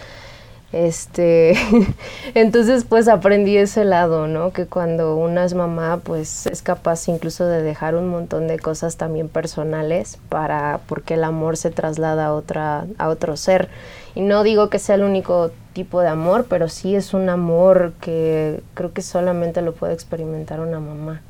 Este, 0.73 1.55
entonces 2.35 2.85
pues 2.85 3.07
aprendí 3.07 3.57
ese 3.59 3.85
lado, 3.85 4.27
¿no? 4.27 4.53
Que 4.53 4.67
cuando 4.67 5.17
una 5.17 5.45
es 5.45 5.55
mamá, 5.55 6.01
pues 6.03 6.47
es 6.47 6.63
capaz 6.63 7.09
incluso 7.09 7.47
de 7.47 7.63
dejar 7.63 7.95
un 7.95 8.09
montón 8.09 8.49
de 8.49 8.59
cosas 8.59 8.97
también 8.97 9.29
personales 9.29 10.19
para, 10.31 10.81
porque 10.89 11.15
el 11.15 11.25
amor 11.25 11.59
se 11.59 11.71
traslada 11.71 12.27
a 12.27 12.33
otra, 12.33 12.87
a 12.97 13.09
otro 13.09 13.37
ser. 13.37 13.69
Y 14.15 14.23
no 14.23 14.43
digo 14.43 14.71
que 14.71 14.79
sea 14.79 14.95
el 14.95 15.03
único 15.03 15.51
tipo 15.75 16.01
de 16.01 16.09
amor, 16.09 16.47
pero 16.49 16.69
sí 16.69 16.95
es 16.95 17.13
un 17.13 17.29
amor 17.29 17.93
que 18.01 18.63
creo 18.75 18.93
que 18.93 19.03
solamente 19.03 19.61
lo 19.63 19.75
puede 19.75 19.93
experimentar 19.93 20.61
una 20.61 20.81
mamá. 20.81 21.21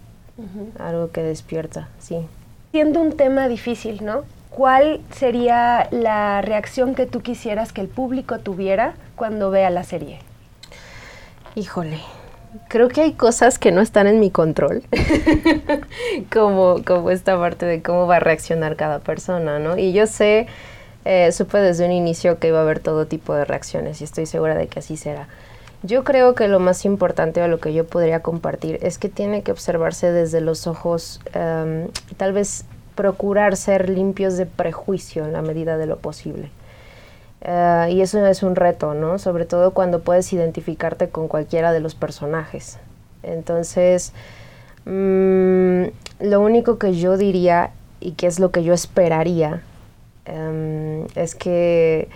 Algo 0.78 1.10
que 1.10 1.22
despierta, 1.22 1.88
sí. 2.00 2.16
Siendo 2.72 3.00
un 3.00 3.16
tema 3.16 3.48
difícil, 3.48 4.04
¿no? 4.04 4.22
¿Cuál 4.54 5.00
sería 5.14 5.88
la 5.90 6.42
reacción 6.42 6.94
que 6.94 7.06
tú 7.06 7.22
quisieras 7.22 7.72
que 7.72 7.80
el 7.80 7.88
público 7.88 8.38
tuviera 8.38 8.94
cuando 9.16 9.50
vea 9.50 9.70
la 9.70 9.82
serie? 9.82 10.18
Híjole, 11.54 12.00
creo 12.68 12.88
que 12.88 13.00
hay 13.00 13.12
cosas 13.14 13.58
que 13.58 13.72
no 13.72 13.80
están 13.80 14.06
en 14.06 14.20
mi 14.20 14.30
control, 14.30 14.82
como, 16.32 16.84
como 16.84 17.10
esta 17.10 17.38
parte 17.38 17.64
de 17.64 17.82
cómo 17.82 18.06
va 18.06 18.16
a 18.16 18.20
reaccionar 18.20 18.76
cada 18.76 18.98
persona, 18.98 19.58
¿no? 19.58 19.78
Y 19.78 19.94
yo 19.94 20.06
sé, 20.06 20.48
eh, 21.06 21.32
supe 21.32 21.56
desde 21.56 21.86
un 21.86 21.92
inicio 21.92 22.38
que 22.38 22.48
iba 22.48 22.58
a 22.58 22.62
haber 22.62 22.80
todo 22.80 23.06
tipo 23.06 23.34
de 23.34 23.46
reacciones 23.46 24.02
y 24.02 24.04
estoy 24.04 24.26
segura 24.26 24.54
de 24.54 24.66
que 24.66 24.80
así 24.80 24.98
será. 24.98 25.28
Yo 25.82 26.04
creo 26.04 26.34
que 26.34 26.46
lo 26.46 26.60
más 26.60 26.84
importante 26.84 27.42
o 27.42 27.48
lo 27.48 27.58
que 27.58 27.72
yo 27.72 27.86
podría 27.86 28.20
compartir 28.20 28.78
es 28.82 28.98
que 28.98 29.08
tiene 29.08 29.42
que 29.42 29.50
observarse 29.50 30.12
desde 30.12 30.42
los 30.42 30.66
ojos, 30.66 31.20
em, 31.32 31.88
tal 32.18 32.34
vez 32.34 32.66
procurar 32.94 33.56
ser 33.56 33.88
limpios 33.88 34.36
de 34.36 34.46
prejuicio 34.46 35.24
en 35.24 35.32
la 35.32 35.42
medida 35.42 35.76
de 35.76 35.86
lo 35.86 35.98
posible. 35.98 36.50
Eh, 37.42 37.88
y 37.92 38.00
eso 38.00 38.24
es 38.26 38.42
un 38.42 38.54
reto, 38.54 38.94
¿no? 38.94 39.18
Sobre 39.18 39.46
todo 39.46 39.72
cuando 39.72 40.00
puedes 40.00 40.32
identificarte 40.32 41.08
con 41.08 41.28
cualquiera 41.28 41.72
de 41.72 41.80
los 41.80 41.94
personajes. 41.94 42.78
Entonces, 43.22 44.12
mm, 44.84 45.84
lo 46.20 46.40
único 46.40 46.78
que 46.78 46.94
yo 46.94 47.16
diría 47.16 47.72
y 48.00 48.12
que 48.12 48.26
es 48.26 48.38
lo 48.38 48.50
que 48.50 48.62
yo 48.64 48.74
esperaría 48.74 49.62
em, 50.24 51.06
es 51.16 51.34
que 51.34 52.08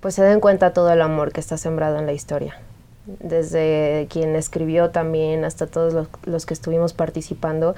pues 0.00 0.14
se 0.14 0.22
den 0.22 0.40
cuenta 0.40 0.72
todo 0.72 0.92
el 0.92 1.02
amor 1.02 1.32
que 1.32 1.40
está 1.40 1.56
sembrado 1.56 1.98
en 1.98 2.06
la 2.06 2.12
historia. 2.12 2.60
Desde 3.06 4.06
quien 4.10 4.36
escribió 4.36 4.90
también 4.90 5.44
hasta 5.44 5.66
todos 5.66 5.92
los, 5.92 6.08
los 6.24 6.46
que 6.46 6.54
estuvimos 6.54 6.92
participando 6.92 7.74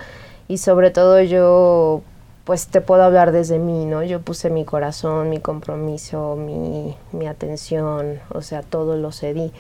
y 0.49 0.59
sobre 0.59 0.91
todo 0.91 1.21
yo 1.23 2.03
pues 2.45 2.69
te 2.69 2.81
puedo 2.81 3.03
hablar 3.03 3.31
desde 3.31 3.59
mí, 3.59 3.85
¿no? 3.85 4.03
Yo 4.03 4.23
puse 4.23 4.49
mi 4.49 4.65
corazón, 4.65 5.29
mi 5.29 5.39
compromiso, 5.39 6.35
mi, 6.35 6.97
mi 7.13 7.27
atención, 7.27 8.21
o 8.31 8.41
sea, 8.41 8.63
todo 8.63 8.97
lo 8.97 9.13
cedí. 9.13 9.53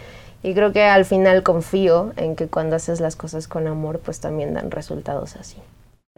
Y 0.42 0.54
creo 0.54 0.72
que 0.72 0.84
al 0.84 1.04
final 1.04 1.42
confío 1.42 2.12
en 2.16 2.34
que 2.34 2.46
cuando 2.46 2.76
haces 2.76 3.00
las 3.00 3.14
cosas 3.14 3.46
con 3.46 3.66
amor, 3.66 3.98
pues 3.98 4.20
también 4.20 4.54
dan 4.54 4.70
resultados 4.70 5.36
así. 5.36 5.58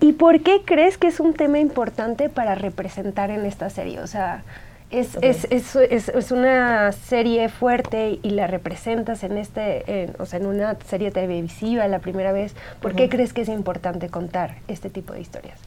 ¿Y 0.01 0.13
por 0.13 0.41
qué 0.43 0.63
crees 0.65 0.97
que 0.97 1.09
es 1.09 1.19
un 1.19 1.35
tema 1.35 1.59
importante 1.59 2.29
para 2.29 2.55
representar 2.55 3.31
en 3.31 3.47
esta 3.47 3.69
serie? 3.69 3.99
O 3.99 4.07
sea, 4.07 4.45
es, 4.91 5.17
es, 5.23 5.45
es, 5.77 6.09
es 6.09 6.33
una 6.33 6.93
serie 6.93 7.49
fuerte 7.49 8.19
y 8.23 8.31
la 8.31 8.47
representas 8.47 9.23
en 9.23 9.37
este, 9.39 10.05
en, 10.05 10.15
o 10.19 10.27
sea, 10.27 10.41
en 10.41 10.47
una 10.47 10.77
serie 10.87 11.11
televisiva 11.11 11.87
la 11.89 12.01
primera 12.01 12.33
vez. 12.33 12.55
¿Por 12.83 12.95
qué 12.95 13.09
crees 13.09 13.33
que 13.33 13.43
es 13.43 13.49
importante 13.49 14.09
contar 14.09 14.57
este 14.67 14.91
tipo 14.91 15.13
de 15.13 15.21
historias? 15.21 15.59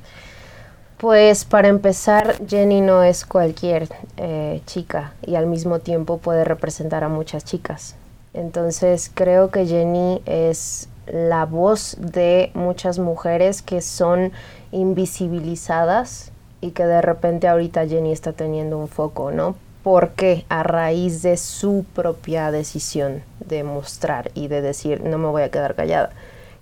Pues 0.98 1.46
para 1.46 1.68
empezar, 1.68 2.36
Jenny 2.48 2.82
no 2.82 3.04
es 3.04 3.26
cualquier 3.26 3.90
eh, 4.18 4.62
chica 4.66 5.14
y 5.26 5.36
al 5.36 5.48
mismo 5.48 5.80
tiempo 5.80 6.18
puede 6.18 6.44
representar 6.44 7.04
a 7.04 7.10
muchas 7.10 7.46
chicas. 7.46 7.96
Entonces 8.34 9.12
creo 9.14 9.52
que 9.52 9.66
Jenny 9.66 10.22
es 10.26 10.90
la 11.08 11.46
voz 11.46 11.98
de 12.00 12.52
muchas 12.54 13.00
mujeres 13.00 13.62
que 13.62 13.82
son 13.82 14.32
invisibilizadas 14.72 16.33
y 16.64 16.72
que 16.72 16.86
de 16.86 17.02
repente 17.02 17.50
ahorita 17.50 17.86
Jenny 17.88 18.14
está 18.14 18.32
teniendo 18.32 18.78
un 18.78 18.88
foco, 18.88 19.32
¿no? 19.32 19.56
Porque 19.84 20.46
a 20.48 20.64
raíz 20.64 21.22
de 21.22 21.36
su 21.36 21.86
propia 21.94 22.52
decisión 22.52 23.22
de 23.46 23.66
mostrar 23.66 24.32
y 24.34 24.48
de 24.48 24.62
decir 24.62 25.02
no 25.02 25.18
me 25.18 25.28
voy 25.28 25.42
a 25.42 25.52
quedar 25.52 25.76
callada, 25.76 26.12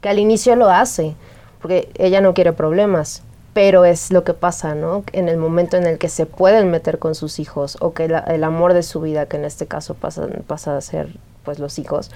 que 0.01 0.10
al 0.10 0.17
inicio 0.17 0.55
lo 0.55 0.72
hace, 0.72 1.15
porque 1.62 1.89
ella 2.00 2.20
no 2.20 2.34
quiere 2.34 2.51
problemas, 2.51 3.22
pero 3.53 3.86
es 3.86 4.12
lo 4.12 4.24
que 4.24 4.34
pasa, 4.34 4.74
¿no? 4.74 5.03
En 5.13 5.29
el 5.29 5.38
momento 5.38 5.77
en 5.77 5.86
el 5.86 6.00
que 6.00 6.10
se 6.10 6.25
pueden 6.25 6.72
meter 6.72 6.98
con 6.98 7.13
sus 7.13 7.38
hijos 7.39 7.77
o 7.79 7.93
que 7.93 8.05
el 8.05 8.43
amor 8.43 8.74
de 8.74 8.81
su 8.81 9.01
vida, 9.01 9.27
que 9.27 9.38
en 9.38 9.46
este 9.46 9.67
caso 9.67 9.93
pasa, 9.93 10.27
pasa 10.48 10.75
a 10.75 10.81
ser 10.81 11.10
pues 11.43 11.60
los 11.60 11.77
hijos, 11.77 12.10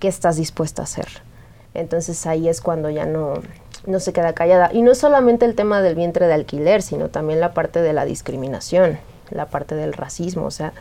¿qué 0.00 0.08
estás 0.08 0.36
dispuesta 0.36 0.82
a 0.82 0.84
hacer? 0.84 1.08
Entonces 1.74 2.26
ahí 2.26 2.48
es 2.48 2.60
cuando 2.60 2.90
ya 2.90 3.06
no, 3.06 3.34
no 3.86 4.00
se 4.00 4.12
queda 4.12 4.32
callada. 4.34 4.70
Y 4.72 4.82
no 4.82 4.94
solamente 4.94 5.44
el 5.46 5.54
tema 5.54 5.80
del 5.82 5.94
vientre 5.94 6.26
de 6.26 6.34
alquiler, 6.34 6.82
sino 6.82 7.08
también 7.08 7.40
la 7.40 7.52
parte 7.54 7.80
de 7.82 7.92
la 7.92 8.04
discriminación, 8.04 8.98
la 9.30 9.46
parte 9.46 9.74
del 9.74 9.92
racismo. 9.92 10.44
O 10.46 10.50
sea, 10.50 10.72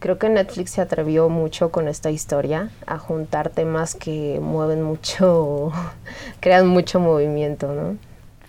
creo 0.00 0.18
que 0.18 0.28
Netflix 0.28 0.70
se 0.72 0.80
atrevió 0.80 1.28
mucho 1.28 1.70
con 1.70 1.86
esta 1.88 2.10
historia 2.10 2.70
a 2.86 2.98
juntar 2.98 3.50
temas 3.50 3.94
que 3.94 4.38
mueven 4.42 4.82
mucho, 4.82 5.72
crean 6.40 6.66
mucho 6.66 7.00
movimiento, 7.00 7.72
¿no? 7.72 7.96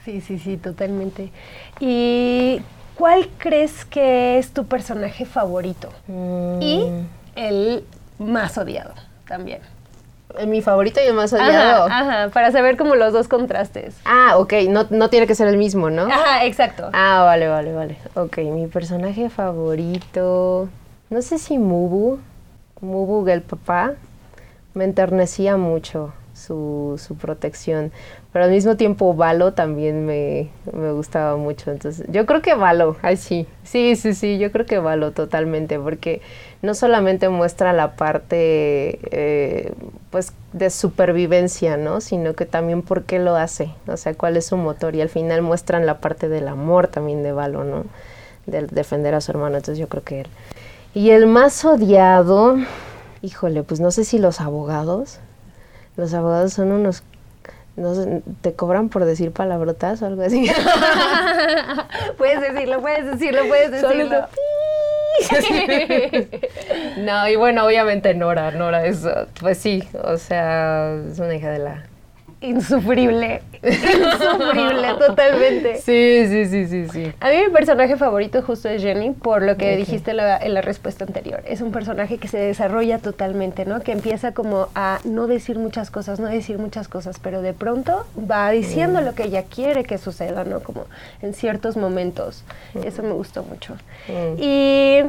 Sí, 0.05 0.19
sí, 0.21 0.39
sí, 0.39 0.57
totalmente. 0.57 1.31
¿Y 1.79 2.59
cuál 2.95 3.29
crees 3.37 3.85
que 3.85 4.39
es 4.39 4.51
tu 4.51 4.65
personaje 4.65 5.25
favorito? 5.25 5.89
Y 6.07 6.83
Mm. 6.89 7.07
el 7.35 7.83
más 8.17 8.57
odiado 8.57 8.93
también. 9.27 9.59
Mi 10.47 10.61
favorito 10.61 10.99
y 11.03 11.07
el 11.07 11.13
más 11.13 11.33
odiado. 11.33 11.85
Ajá, 11.85 11.99
ajá, 11.99 12.29
para 12.29 12.51
saber 12.51 12.77
como 12.77 12.95
los 12.95 13.13
dos 13.13 13.27
contrastes. 13.27 13.95
Ah, 14.05 14.37
ok, 14.37 14.53
no, 14.69 14.87
no 14.89 15.09
tiene 15.09 15.27
que 15.27 15.35
ser 15.35 15.47
el 15.47 15.57
mismo, 15.57 15.89
¿no? 15.89 16.03
Ajá, 16.03 16.45
exacto. 16.45 16.89
Ah, 16.93 17.23
vale, 17.23 17.47
vale, 17.47 17.73
vale. 17.73 17.97
Ok, 18.15 18.37
mi 18.39 18.67
personaje 18.67 19.29
favorito. 19.29 20.69
No 21.09 21.21
sé 21.21 21.37
si 21.37 21.57
Mubu, 21.57 22.19
Mubu 22.79 23.27
el 23.27 23.41
papá, 23.41 23.93
me 24.73 24.85
enternecía 24.85 25.57
mucho 25.57 26.13
su, 26.41 27.17
protección. 27.19 27.91
Pero 28.33 28.45
al 28.45 28.51
mismo 28.51 28.77
tiempo 28.77 29.13
Valo 29.13 29.53
también 29.53 30.05
me, 30.05 30.49
me 30.73 30.91
gustaba 30.91 31.37
mucho. 31.37 31.71
Entonces, 31.71 32.05
yo 32.09 32.25
creo 32.25 32.41
que 32.41 32.53
Valo, 32.53 32.97
ay 33.01 33.17
sí. 33.17 33.47
Sí, 33.63 33.95
sí, 33.95 34.13
sí, 34.13 34.39
yo 34.39 34.51
creo 34.51 34.65
que 34.65 34.79
Valo 34.79 35.11
totalmente. 35.11 35.79
Porque 35.79 36.21
no 36.61 36.73
solamente 36.73 37.29
muestra 37.29 37.73
la 37.73 37.95
parte 37.95 38.99
eh, 39.11 39.73
pues 40.09 40.33
de 40.53 40.69
supervivencia, 40.69 41.77
¿no? 41.77 42.01
Sino 42.01 42.33
que 42.33 42.45
también 42.45 42.81
por 42.81 43.03
qué 43.03 43.19
lo 43.19 43.35
hace. 43.35 43.73
O 43.87 43.97
sea, 43.97 44.13
cuál 44.13 44.37
es 44.37 44.47
su 44.47 44.57
motor. 44.57 44.95
Y 44.95 45.01
al 45.01 45.09
final 45.09 45.41
muestran 45.41 45.85
la 45.85 45.99
parte 45.99 46.29
del 46.29 46.47
amor 46.47 46.87
también 46.87 47.23
de 47.23 47.31
Valo, 47.31 47.63
¿no? 47.63 47.85
De 48.45 48.67
defender 48.67 49.13
a 49.13 49.21
su 49.21 49.31
hermano. 49.31 49.57
Entonces 49.57 49.79
yo 49.79 49.87
creo 49.87 50.03
que 50.03 50.21
él. 50.21 50.27
Y 50.93 51.11
el 51.11 51.25
más 51.25 51.63
odiado, 51.63 52.57
híjole, 53.21 53.63
pues 53.63 53.79
no 53.79 53.91
sé 53.91 54.03
si 54.03 54.17
los 54.17 54.41
abogados. 54.41 55.19
Los 56.01 56.15
abogados 56.15 56.53
son 56.53 56.71
unos 56.71 57.03
no 57.75 57.93
sé, 57.93 58.23
te 58.41 58.53
cobran 58.53 58.89
por 58.89 59.05
decir 59.05 59.31
palabrotas 59.31 60.01
o 60.01 60.07
algo 60.07 60.23
así. 60.23 60.49
puedes 62.17 62.41
decirlo, 62.41 62.81
puedes 62.81 63.05
decirlo, 63.05 63.47
puedes 63.47 63.71
decirlo. 63.71 64.27
no, 66.97 67.27
y 67.29 67.35
bueno, 67.35 67.67
obviamente 67.67 68.15
Nora, 68.15 68.49
Nora 68.49 68.83
es, 68.83 69.07
pues 69.39 69.59
sí, 69.59 69.87
o 70.03 70.17
sea, 70.17 70.95
es 71.07 71.19
una 71.19 71.35
hija 71.35 71.51
de 71.51 71.59
la... 71.59 71.83
Insufrible, 72.43 73.43
insufrible, 73.61 74.95
totalmente. 74.97 75.75
Sí, 75.75 76.25
sí, 76.27 76.47
sí, 76.47 76.67
sí, 76.67 76.87
sí. 76.89 77.13
A 77.19 77.29
mí 77.29 77.35
mi 77.45 77.53
personaje 77.53 77.97
favorito 77.97 78.41
justo 78.41 78.67
es 78.67 78.81
Jenny, 78.81 79.11
por 79.11 79.43
lo 79.43 79.57
que 79.57 79.65
okay. 79.65 79.77
dijiste 79.77 80.15
la, 80.15 80.37
en 80.37 80.55
la 80.55 80.61
respuesta 80.61 81.05
anterior. 81.05 81.43
Es 81.45 81.61
un 81.61 81.71
personaje 81.71 82.17
que 82.17 82.27
se 82.27 82.39
desarrolla 82.39 82.97
totalmente, 82.97 83.65
¿no? 83.65 83.81
Que 83.81 83.91
empieza 83.91 84.33
como 84.33 84.69
a 84.73 84.99
no 85.03 85.27
decir 85.27 85.59
muchas 85.59 85.91
cosas, 85.91 86.19
no 86.19 86.27
decir 86.29 86.57
muchas 86.57 86.87
cosas, 86.87 87.19
pero 87.19 87.43
de 87.43 87.53
pronto 87.53 88.07
va 88.19 88.49
diciendo 88.49 89.01
mm. 89.01 89.05
lo 89.05 89.13
que 89.13 89.25
ella 89.25 89.43
quiere 89.43 89.83
que 89.83 89.99
suceda, 89.99 90.43
¿no? 90.43 90.61
Como 90.61 90.87
en 91.21 91.35
ciertos 91.35 91.77
momentos. 91.77 92.43
Mm. 92.73 92.87
Eso 92.87 93.03
me 93.03 93.11
gustó 93.11 93.43
mucho. 93.43 93.75
Mm. 94.07 94.35
Y... 94.39 95.01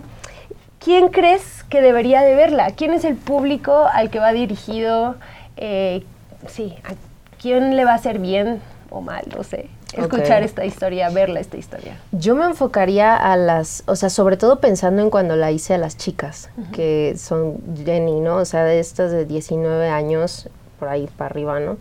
¿Quién 0.84 1.10
crees 1.10 1.62
que 1.68 1.80
debería 1.80 2.22
de 2.22 2.34
verla? 2.34 2.72
¿Quién 2.72 2.92
es 2.92 3.04
el 3.04 3.14
público 3.14 3.86
al 3.92 4.10
que 4.10 4.18
va 4.18 4.32
dirigido? 4.32 5.14
Eh, 5.56 6.02
sí, 6.48 6.74
¿a 6.82 6.94
quién 7.42 7.76
le 7.76 7.84
va 7.84 7.92
a 7.92 7.96
hacer 7.96 8.20
bien 8.20 8.60
o 8.90 9.00
mal, 9.00 9.24
no 9.36 9.42
sé. 9.42 9.68
Escuchar 9.94 10.42
esta 10.42 10.64
historia, 10.64 11.10
verla 11.10 11.40
esta 11.40 11.58
historia. 11.58 11.98
Yo 12.12 12.34
me 12.34 12.46
enfocaría 12.46 13.14
a 13.14 13.36
las, 13.36 13.82
o 13.86 13.94
sea, 13.94 14.08
sobre 14.08 14.38
todo 14.38 14.58
pensando 14.58 15.02
en 15.02 15.10
cuando 15.10 15.36
la 15.36 15.50
hice 15.50 15.74
a 15.74 15.78
las 15.78 15.98
chicas, 15.98 16.48
que 16.72 17.14
son 17.18 17.58
Jenny, 17.84 18.20
¿no? 18.20 18.36
O 18.36 18.44
sea, 18.46 18.64
de 18.64 18.80
estas 18.80 19.10
de 19.10 19.26
19 19.26 19.88
años, 19.88 20.48
por 20.78 20.88
ahí 20.88 21.10
para 21.18 21.30
arriba, 21.30 21.60
¿no? 21.60 21.76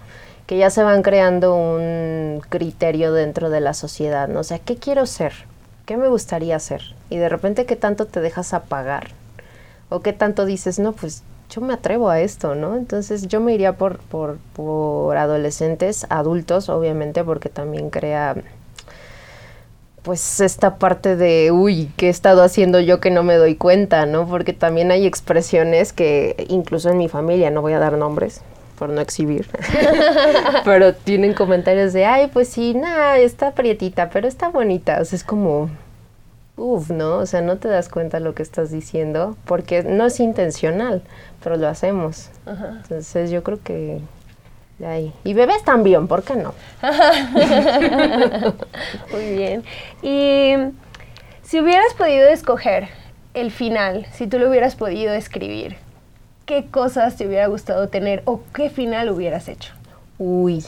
Que 0.46 0.58
ya 0.58 0.70
se 0.70 0.84
van 0.84 1.04
creando 1.04 1.56
un 1.56 2.42
criterio 2.50 3.14
dentro 3.14 3.50
de 3.50 3.62
la 3.62 3.74
sociedad, 3.74 4.28
¿no? 4.28 4.42
O 4.42 4.44
sea, 4.44 4.60
¿qué 4.60 4.76
quiero 4.76 5.06
ser? 5.06 5.32
¿Qué 5.86 5.96
me 5.96 6.10
gustaría 6.10 6.60
ser? 6.60 6.82
Y 7.10 7.18
de 7.18 7.30
repente, 7.30 7.66
¿qué 7.66 7.78
tanto 7.78 8.08
te 8.08 8.20
dejas 8.20 8.54
apagar? 8.54 9.12
¿O 9.88 10.02
qué 10.02 10.12
tanto 10.12 10.46
dices, 10.46 10.80
no, 10.80 10.92
pues 10.92 11.24
yo 11.52 11.62
me 11.62 11.74
atrevo 11.74 12.10
a 12.10 12.22
esto, 12.22 12.56
¿no? 12.56 12.76
Entonces 12.78 13.28
yo 13.28 13.42
me 13.42 13.54
iría 13.54 13.74
por, 13.74 14.00
por, 14.00 15.18
adolescentes, 15.18 16.08
adultos, 16.10 16.70
obviamente, 16.70 17.24
porque 17.24 17.50
también 17.50 17.90
crea 17.90 18.36
pues 20.02 20.40
esta 20.40 20.78
parte 20.78 21.16
de, 21.16 21.52
uy, 21.52 21.92
¿qué 21.96 22.08
he 22.08 22.10
estado 22.10 22.42
haciendo 22.42 22.80
yo 22.80 23.00
que 23.00 23.12
no 23.12 23.22
me 23.22 23.36
doy 23.36 23.56
cuenta, 23.56 24.06
¿no? 24.08 24.28
Porque 24.28 24.54
también 24.54 24.90
hay 24.92 25.06
expresiones 25.06 25.94
que 25.94 26.48
incluso 26.50 26.90
en 26.90 26.98
mi 26.98 27.08
familia, 27.08 27.52
no 27.52 27.62
voy 27.62 27.74
a 27.74 27.80
dar 27.80 27.98
nombres 27.98 28.42
por 28.80 28.90
no 28.90 29.00
exhibir, 29.00 29.48
pero 30.66 30.96
tienen 30.96 31.36
comentarios 31.36 31.94
de, 31.94 32.06
ay, 32.06 32.32
pues 32.34 32.48
sí, 32.48 32.74
nada, 32.74 33.20
está 33.20 33.52
prietita, 33.52 34.10
pero 34.10 34.28
está 34.28 34.50
bonita, 34.50 35.00
o 35.02 35.06
sea, 35.06 35.18
es 35.18 35.24
como, 35.24 35.70
uff, 36.62 36.92
¿no? 36.92 37.18
O 37.18 37.26
sea, 37.26 37.42
no 37.42 37.58
te 37.58 37.68
das 37.68 37.90
cuenta 37.90 38.20
lo 38.20 38.36
que 38.36 38.44
estás 38.44 38.72
diciendo 38.72 39.36
porque 39.46 39.84
no 39.84 40.06
es 40.06 40.20
intencional, 40.20 41.02
pero 41.44 41.58
lo 41.58 41.68
hacemos. 41.68 42.30
Entonces 42.46 43.32
yo 43.32 43.44
creo 43.44 43.60
que 43.64 44.00
de 44.78 44.88
ahí. 44.88 45.14
Y 45.24 45.34
bebés 45.34 45.64
también, 45.64 46.08
¿por 46.08 46.24
qué 46.24 46.36
no? 46.36 46.54
Muy 49.12 49.36
bien. 49.36 49.64
Y 50.02 50.54
si 51.44 51.60
hubieras 51.60 51.94
podido 51.98 52.28
escoger 52.28 52.90
el 53.34 53.52
final, 53.52 54.06
si 54.14 54.28
tú 54.28 54.40
lo 54.40 54.50
hubieras 54.50 54.76
podido 54.76 55.14
escribir, 55.14 55.78
¿qué 56.46 56.68
cosas 56.70 57.16
te 57.16 57.28
hubiera 57.28 57.48
gustado 57.48 57.90
tener 57.90 58.22
o 58.26 58.42
qué 58.54 58.70
final 58.70 59.10
hubieras 59.10 59.48
hecho? 59.48 59.74
Uy, 60.18 60.64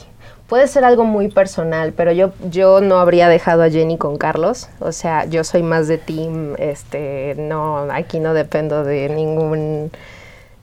puede 0.48 0.68
ser 0.68 0.84
algo 0.84 1.04
muy 1.04 1.28
personal, 1.28 1.92
pero 1.92 2.12
yo, 2.12 2.32
yo 2.50 2.80
no 2.80 2.98
habría 2.98 3.28
dejado 3.28 3.62
a 3.62 3.70
Jenny 3.70 3.96
con 3.96 4.18
Carlos. 4.18 4.68
O 4.80 4.92
sea, 4.92 5.24
yo 5.24 5.44
soy 5.44 5.62
más 5.62 5.88
de 5.88 5.98
team, 5.98 6.54
este, 6.58 7.34
no, 7.38 7.88
aquí 7.90 8.20
no 8.20 8.34
dependo 8.34 8.84
de 8.84 9.08
ningún, 9.08 9.90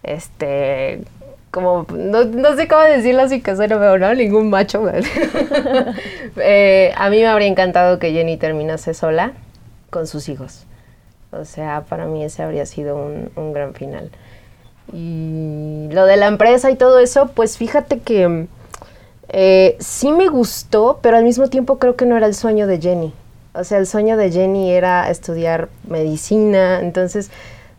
este, 0.04 1.02
como, 1.50 1.86
no, 1.94 2.56
sé 2.56 2.68
cómo 2.68 2.82
decirlo 2.84 3.24
así 3.24 3.42
que 3.42 3.56
suena 3.56 3.78
veo, 3.78 3.98
¿no? 3.98 4.14
Ningún 4.14 4.50
macho. 4.50 4.84
eh, 6.38 6.94
a 6.96 7.10
mí 7.10 7.18
me 7.18 7.28
habría 7.28 7.48
encantado 7.48 8.00
que 8.00 8.12
Jenny 8.12 8.38
terminase 8.38 8.94
sola 8.94 9.34
con 9.90 10.08
sus 10.08 10.30
hijos. 10.30 10.66
O 11.32 11.46
sea, 11.46 11.86
para 11.88 12.06
mí 12.06 12.24
ese 12.24 12.44
habría 12.44 12.66
sido 12.66 12.96
un, 12.96 13.32
un 13.36 13.54
gran 13.54 13.74
final. 13.74 14.12
Y 14.94 15.88
lo 15.92 16.06
de 16.06 16.18
la 16.18 16.28
empresa 16.28 16.70
y 16.72 16.76
todo 16.76 17.00
eso, 17.00 17.32
pues 17.34 17.58
fíjate 17.58 18.00
que 18.00 18.48
eh, 19.34 19.78
sí 19.80 20.12
me 20.12 20.28
gustó, 20.28 21.00
pero 21.02 21.16
al 21.16 21.24
mismo 21.24 21.48
tiempo 21.48 21.80
creo 21.80 21.96
que 21.96 22.06
no 22.06 22.18
era 22.18 22.28
el 22.28 22.36
sueño 22.36 22.68
de 22.68 22.82
Jenny. 22.82 23.14
O 23.54 23.64
sea, 23.64 23.78
el 23.78 23.88
sueño 23.88 24.18
de 24.18 24.30
Jenny 24.30 24.72
era 24.72 25.10
estudiar 25.10 25.70
medicina, 25.88 26.82
entonces 26.82 27.32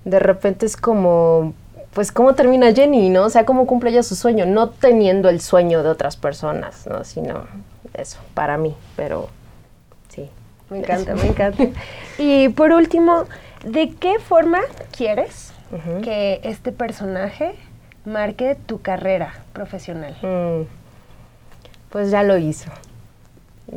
de 0.07 0.19
repente 0.19 0.65
es 0.65 0.79
como, 0.79 1.53
pues, 1.93 2.11
¿cómo 2.11 2.35
termina 2.35 2.73
Jenny, 2.73 3.11
no? 3.11 3.25
O 3.25 3.31
sea, 3.31 3.45
¿cómo 3.45 3.67
cumple 3.67 3.91
ella 3.91 4.03
su 4.03 4.15
sueño? 4.15 4.47
No 4.47 4.71
teniendo 4.71 5.29
el 5.29 5.43
sueño 5.43 5.83
de 5.83 5.91
otras 5.91 6.17
personas, 6.17 6.87
¿no? 6.87 7.05
Sino 7.05 7.47
eso, 7.93 8.19
para 8.33 8.57
mí, 8.57 8.75
pero 8.97 9.29
sí. 10.09 10.31
Me 10.71 10.79
encanta, 10.79 11.15
me 11.15 11.27
encanta. 11.27 11.65
Y 12.19 12.49
por 12.49 12.73
último, 12.73 13.25
¿de 13.63 13.91
qué 13.91 14.19
forma 14.19 14.61
quieres 14.97 15.53
que 16.03 16.41
este 16.45 16.73
personaje 16.73 17.55
marque 18.07 18.57
tu 18.67 18.81
carrera 18.81 19.35
profesional? 19.53 20.17
Mm 20.23 20.82
pues 21.93 22.11
ya 22.11 22.23
lo 22.23 22.39
hizo, 22.39 22.71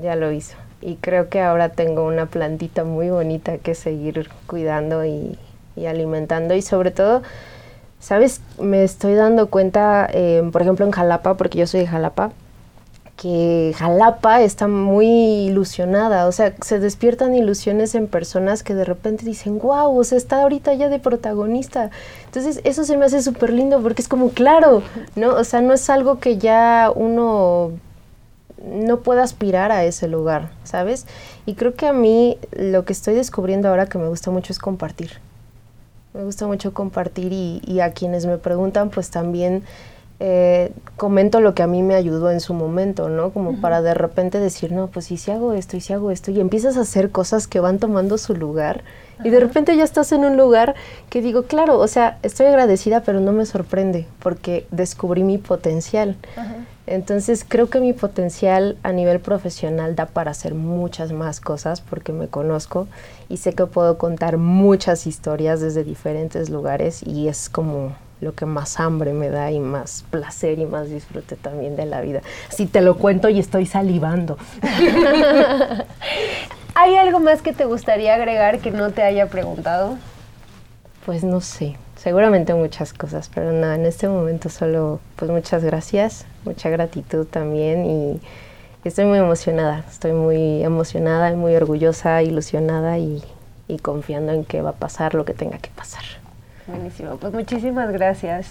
ya 0.01 0.15
lo 0.15 0.31
hizo. 0.31 0.55
Y 0.81 0.95
creo 0.95 1.29
que 1.29 1.41
ahora 1.41 1.69
tengo 1.69 2.05
una 2.05 2.27
plantita 2.27 2.85
muy 2.85 3.09
bonita 3.09 3.57
que 3.57 3.75
seguir 3.75 4.29
cuidando 4.48 5.05
y, 5.05 5.37
alimentando 5.85 6.55
y 6.55 6.61
sobre 6.61 6.92
todo, 6.92 7.22
¿sabes? 8.00 8.42
Me 8.59 8.83
estoy 8.83 9.16
dando 9.16 9.50
cuenta, 9.50 10.07
eh, 10.11 10.48
por 10.51 10.61
ejemplo, 10.61 10.85
en 10.85 10.92
Jalapa, 10.92 11.35
porque 11.35 11.57
yo 11.57 11.68
soy 11.68 11.81
de 11.81 11.87
Jalapa, 11.87 12.31
que 13.18 13.74
Jalapa 13.77 14.42
está 14.42 14.68
muy 14.68 15.07
ilusionada, 15.07 16.27
o 16.27 16.31
sea, 16.31 16.53
se 16.61 16.79
despiertan 16.79 17.33
ilusiones 17.33 17.96
en 17.96 18.07
personas 18.07 18.63
que 18.63 18.75
de 18.75 18.85
repente 18.85 19.25
dicen, 19.25 19.59
wow, 19.59 19.98
o 19.98 20.03
sea, 20.03 20.18
está 20.18 20.42
ahorita 20.42 20.74
ya 20.74 20.87
de 20.87 21.00
protagonista. 21.00 21.92
Entonces, 22.25 22.61
eso 22.63 22.85
se 22.85 22.96
me 22.96 23.05
hace 23.05 23.22
súper 23.22 23.51
lindo 23.51 23.81
porque 23.81 24.01
es 24.01 24.07
como, 24.07 24.29
claro, 24.29 24.83
¿no? 25.16 25.33
O 25.33 25.44
sea, 25.44 25.61
no 25.61 25.74
es 25.74 25.90
algo 25.90 26.20
que 26.20 26.37
ya 26.37 26.92
uno 26.94 27.72
no 28.66 29.00
puedo 29.00 29.22
aspirar 29.22 29.72
a 29.72 29.84
ese 29.84 30.08
lugar, 30.08 30.50
¿sabes? 30.64 31.06
Y 31.46 31.54
creo 31.54 31.75
que 31.75 31.88
a 31.88 31.94
mí 31.94 32.38
lo 32.51 32.86
que 32.86 32.94
estoy 32.94 33.14
descubriendo 33.14 33.70
ahora 33.70 33.86
que 33.88 33.98
me 33.98 34.08
gusta 34.08 34.32
mucho 34.32 34.51
es 34.51 34.60
compartir. 34.60 35.12
Me 36.14 36.24
gusta 36.24 36.48
mucho 36.48 36.74
compartir 36.74 37.34
y, 37.34 37.80
a 37.82 37.92
quienes 37.92 38.25
me 38.25 38.38
preguntan, 38.38 38.90
pues 38.90 39.10
también 39.10 39.64
eh, 40.22 40.72
comento 40.96 41.42
lo 41.42 41.54
que 41.54 41.62
a 41.62 41.68
mí 41.68 41.84
me 41.84 41.96
ayudó 41.96 42.32
en 42.32 42.40
su 42.40 42.54
momento, 42.54 43.10
¿no? 43.10 43.32
Como 43.32 43.60
para 43.60 43.82
de 43.82 43.94
repente 43.94 44.40
decir, 44.40 44.72
no, 44.72 44.88
pues 44.88 45.06
si 45.06 45.32
hago 45.32 45.51
esto 45.51 45.75
y 45.75 45.82
si 45.82 45.92
hago 45.92 46.12
esto, 46.12 46.32
y 46.32 46.40
empiezas 46.40 46.78
a 46.78 46.82
hacer 46.82 47.12
cosas 47.12 47.48
que 47.48 47.60
van 47.60 47.80
tomando 47.80 48.18
su 48.18 48.34
lugar, 48.34 48.84
y 49.24 49.30
de 49.30 49.42
repente 49.42 49.75
ya 49.75 49.84
estás 49.84 50.14
en 50.14 50.24
un 50.24 50.38
lugar 50.38 50.75
que 51.10 51.22
digo, 51.22 51.44
claro, 51.44 51.80
o 51.80 51.88
sea, 51.88 52.18
estoy 52.24 52.46
agradecida, 52.48 53.01
pero 53.01 53.20
no 53.20 53.34
me 53.34 53.46
sorprende, 53.46 54.08
porque 54.20 54.68
descubrí 54.72 55.24
mi 55.24 55.38
potencial. 55.38 56.16
Entonces 56.87 57.45
creo 57.48 57.69
que 57.69 57.79
mi 57.79 57.93
potencial 57.93 58.77
a 58.83 58.91
nivel 58.91 59.19
profesional 59.19 59.95
da 59.95 60.05
para 60.05 60.31
hacer 60.31 60.53
muchas 60.53 61.11
más 61.11 61.39
cosas 61.39 61.81
porque 61.81 62.13
me 62.13 62.27
conozco 62.27 62.87
y 63.27 63.37
sé 63.37 63.53
que 63.53 63.65
puedo 63.65 63.98
contar 63.98 64.37
muchas 64.37 65.07
historias 65.07 65.61
desde 65.61 65.83
diferentes 65.83 66.50
lugares 66.50 67.01
y 67.03 67.27
es 67.27 67.50
como 67.50 67.95
lo 68.21 68.33
que 68.33 68.45
más 68.45 68.79
hambre 68.79 69.13
me 69.13 69.29
da 69.29 69.51
y 69.51 69.59
más 69.59 70.05
placer 70.09 70.59
y 70.59 70.65
más 70.65 70.89
disfrute 70.89 71.35
también 71.35 71.75
de 71.75 71.85
la 71.85 72.01
vida. 72.01 72.21
Si 72.50 72.65
te 72.65 72.81
lo 72.81 72.98
cuento 72.98 73.29
y 73.29 73.39
estoy 73.39 73.65
salivando. 73.65 74.37
¿Hay 76.75 76.95
algo 76.98 77.19
más 77.19 77.41
que 77.41 77.53
te 77.53 77.65
gustaría 77.65 78.15
agregar 78.15 78.59
que 78.59 78.71
no 78.71 78.91
te 78.91 79.01
haya 79.01 79.27
preguntado? 79.27 79.98
Pues 81.05 81.24
no 81.24 81.39
sé, 81.39 81.75
seguramente 81.98 82.55
muchas 82.55 82.91
cosas, 82.91 83.29
pero 83.33 83.51
nada, 83.51 83.75
en 83.75 83.85
este 83.85 84.09
momento 84.09 84.50
solo 84.50 85.00
pues 85.15 85.29
muchas 85.29 85.63
gracias, 85.63 86.25
mucha 86.46 86.70
gratitud 86.70 87.27
también 87.27 87.85
y 87.85 88.20
estoy 88.83 89.05
muy 89.05 89.20
emocionada, 89.20 89.85
estoy 89.87 90.13
muy 90.13 90.63
emocionada 90.63 91.31
y 91.31 91.35
muy 91.35 91.55
orgullosa, 91.55 92.24
ilusionada 92.24 92.98
y, 92.98 93.24
y 93.68 93.77
confiando 93.77 94.31
en 94.31 94.46
que 94.46 94.63
va 94.63 94.72
a 94.72 94.74
pasar 94.74 95.13
lo 95.13 95.25
que 95.25 95.35
tenga 95.35 95.59
que 95.59 95.70
pasar. 95.70 96.03
Buenísimo, 96.65 97.18
pues 97.18 97.33
muchísimas 97.33 97.91
gracias. 97.91 98.48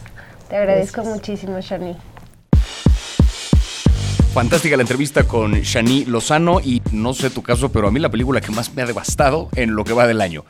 Te 0.48 0.56
agradezco 0.56 1.02
muchísimo, 1.02 1.60
Shani. 1.60 1.96
Fantástica 4.32 4.76
la 4.76 4.82
entrevista 4.82 5.24
con 5.24 5.54
Shani 5.54 6.04
Lozano 6.04 6.60
y 6.60 6.82
no 6.92 7.14
sé 7.14 7.30
tu 7.30 7.42
caso, 7.42 7.72
pero 7.72 7.88
a 7.88 7.90
mí 7.90 7.98
la 7.98 8.10
película 8.10 8.40
que 8.40 8.52
más 8.52 8.72
me 8.74 8.82
ha 8.82 8.86
devastado 8.86 9.48
en 9.56 9.74
lo 9.74 9.82
que 9.82 9.92
va 9.92 10.06
del 10.06 10.20
año. 10.20 10.44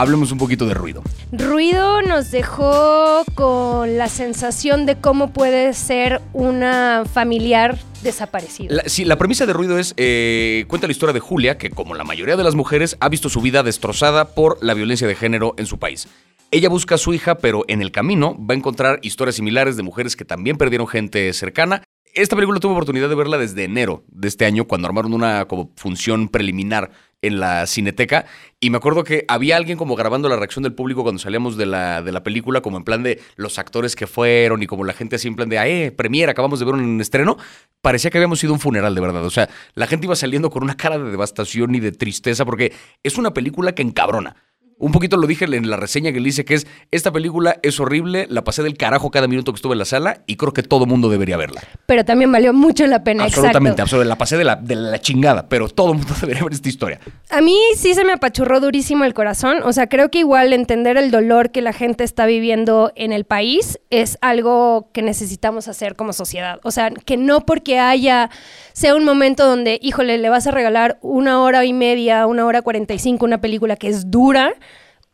Hablemos 0.00 0.32
un 0.32 0.38
poquito 0.38 0.64
de 0.64 0.72
ruido. 0.72 1.02
Ruido 1.30 2.00
nos 2.00 2.30
dejó 2.30 3.22
con 3.34 3.98
la 3.98 4.08
sensación 4.08 4.86
de 4.86 4.96
cómo 4.96 5.34
puede 5.34 5.74
ser 5.74 6.22
una 6.32 7.04
familiar 7.04 7.78
desaparecida. 8.02 8.82
sí, 8.86 9.04
la 9.04 9.18
premisa 9.18 9.44
de 9.44 9.52
ruido 9.52 9.78
es, 9.78 9.92
eh, 9.98 10.64
cuenta 10.68 10.86
la 10.86 10.92
historia 10.92 11.12
de 11.12 11.20
Julia, 11.20 11.58
que 11.58 11.68
como 11.68 11.94
la 11.94 12.04
mayoría 12.04 12.38
de 12.38 12.44
las 12.44 12.54
mujeres, 12.54 12.96
ha 12.98 13.10
visto 13.10 13.28
su 13.28 13.42
vida 13.42 13.62
destrozada 13.62 14.34
por 14.34 14.56
la 14.64 14.72
violencia 14.72 15.06
de 15.06 15.14
género 15.14 15.52
en 15.58 15.66
su 15.66 15.78
país. 15.78 16.08
Ella 16.50 16.70
busca 16.70 16.94
a 16.94 16.98
su 16.98 17.12
hija, 17.12 17.34
pero 17.34 17.66
en 17.68 17.82
el 17.82 17.92
camino 17.92 18.38
va 18.38 18.54
a 18.54 18.56
encontrar 18.56 19.00
historias 19.02 19.36
similares 19.36 19.76
de 19.76 19.82
mujeres 19.82 20.16
que 20.16 20.24
también 20.24 20.56
perdieron 20.56 20.88
gente 20.88 21.30
cercana. 21.34 21.82
Esta 22.14 22.36
película 22.36 22.58
tuve 22.58 22.72
oportunidad 22.72 23.10
de 23.10 23.16
verla 23.16 23.36
desde 23.36 23.64
enero 23.64 24.02
de 24.08 24.28
este 24.28 24.46
año, 24.46 24.64
cuando 24.64 24.88
armaron 24.88 25.12
una 25.12 25.44
como 25.44 25.70
función 25.76 26.30
preliminar 26.30 26.90
en 27.22 27.40
la 27.40 27.66
cineteca. 27.66 28.26
Y 28.60 28.70
me 28.70 28.76
acuerdo 28.76 29.04
que 29.04 29.24
había 29.28 29.56
alguien 29.56 29.78
como 29.78 29.96
grabando 29.96 30.28
la 30.28 30.36
reacción 30.36 30.62
del 30.62 30.74
público 30.74 31.02
cuando 31.02 31.18
salíamos 31.18 31.56
de 31.56 31.66
la, 31.66 32.02
de 32.02 32.12
la 32.12 32.22
película, 32.22 32.60
como 32.60 32.76
en 32.76 32.84
plan 32.84 33.02
de 33.02 33.20
los 33.36 33.58
actores 33.58 33.96
que 33.96 34.06
fueron 34.06 34.62
y 34.62 34.66
como 34.66 34.84
la 34.84 34.92
gente 34.92 35.16
así 35.16 35.28
en 35.28 35.36
plan 35.36 35.48
de, 35.48 35.58
ah, 35.58 35.68
eh, 35.68 35.92
premier, 35.92 36.28
acabamos 36.30 36.58
de 36.58 36.66
ver 36.66 36.74
un 36.74 37.00
estreno. 37.00 37.36
Parecía 37.80 38.10
que 38.10 38.18
habíamos 38.18 38.42
ido 38.42 38.52
a 38.52 38.54
un 38.54 38.60
funeral, 38.60 38.94
de 38.94 39.00
verdad. 39.00 39.24
O 39.24 39.30
sea, 39.30 39.48
la 39.74 39.86
gente 39.86 40.06
iba 40.06 40.16
saliendo 40.16 40.50
con 40.50 40.62
una 40.62 40.76
cara 40.76 40.98
de 40.98 41.10
devastación 41.10 41.74
y 41.74 41.80
de 41.80 41.92
tristeza 41.92 42.44
porque 42.44 42.72
es 43.02 43.16
una 43.18 43.32
película 43.32 43.74
que 43.74 43.82
encabrona. 43.82 44.36
Un 44.80 44.92
poquito 44.92 45.18
lo 45.18 45.26
dije 45.26 45.44
en 45.44 45.68
la 45.68 45.76
reseña 45.76 46.10
que 46.10 46.20
le 46.20 46.30
hice 46.30 46.46
que 46.46 46.54
es, 46.54 46.66
esta 46.90 47.12
película 47.12 47.58
es 47.62 47.78
horrible, 47.80 48.26
la 48.30 48.42
pasé 48.42 48.62
del 48.62 48.78
carajo 48.78 49.10
cada 49.10 49.28
minuto 49.28 49.52
que 49.52 49.56
estuve 49.56 49.74
en 49.74 49.78
la 49.78 49.84
sala 49.84 50.22
y 50.26 50.36
creo 50.36 50.54
que 50.54 50.62
todo 50.62 50.86
mundo 50.86 51.10
debería 51.10 51.36
verla. 51.36 51.60
Pero 51.84 52.04
también 52.04 52.32
valió 52.32 52.54
mucho 52.54 52.86
la 52.86 53.04
pena, 53.04 53.24
Absolutamente, 53.24 53.82
absolutamente. 53.82 54.08
La 54.08 54.16
pasé 54.16 54.38
de 54.38 54.44
la, 54.44 54.56
de 54.56 54.76
la 54.76 54.98
chingada, 54.98 55.48
pero 55.50 55.68
todo 55.68 55.92
el 55.92 55.98
mundo 55.98 56.14
debería 56.20 56.42
ver 56.42 56.54
esta 56.54 56.68
historia. 56.68 56.98
A 57.28 57.42
mí 57.42 57.56
sí 57.76 57.94
se 57.94 58.04
me 58.04 58.12
apachurró 58.12 58.58
durísimo 58.60 59.04
el 59.04 59.12
corazón. 59.12 59.58
O 59.64 59.72
sea, 59.74 59.86
creo 59.86 60.10
que 60.10 60.20
igual 60.20 60.54
entender 60.54 60.96
el 60.96 61.10
dolor 61.10 61.50
que 61.50 61.60
la 61.60 61.74
gente 61.74 62.02
está 62.02 62.24
viviendo 62.24 62.92
en 62.96 63.12
el 63.12 63.24
país 63.24 63.78
es 63.90 64.16
algo 64.22 64.88
que 64.92 65.02
necesitamos 65.02 65.68
hacer 65.68 65.94
como 65.94 66.14
sociedad. 66.14 66.58
O 66.62 66.70
sea, 66.70 66.90
que 66.90 67.18
no 67.18 67.44
porque 67.44 67.78
haya, 67.78 68.30
sea 68.72 68.94
un 68.94 69.04
momento 69.04 69.46
donde, 69.46 69.78
híjole, 69.82 70.16
le 70.16 70.30
vas 70.30 70.46
a 70.46 70.52
regalar 70.52 70.98
una 71.02 71.42
hora 71.42 71.64
y 71.66 71.74
media, 71.74 72.26
una 72.26 72.46
hora 72.46 72.62
cuarenta 72.62 72.94
y 72.94 72.98
cinco, 72.98 73.26
una 73.26 73.42
película 73.42 73.76
que 73.76 73.88
es 73.88 74.10
dura 74.10 74.54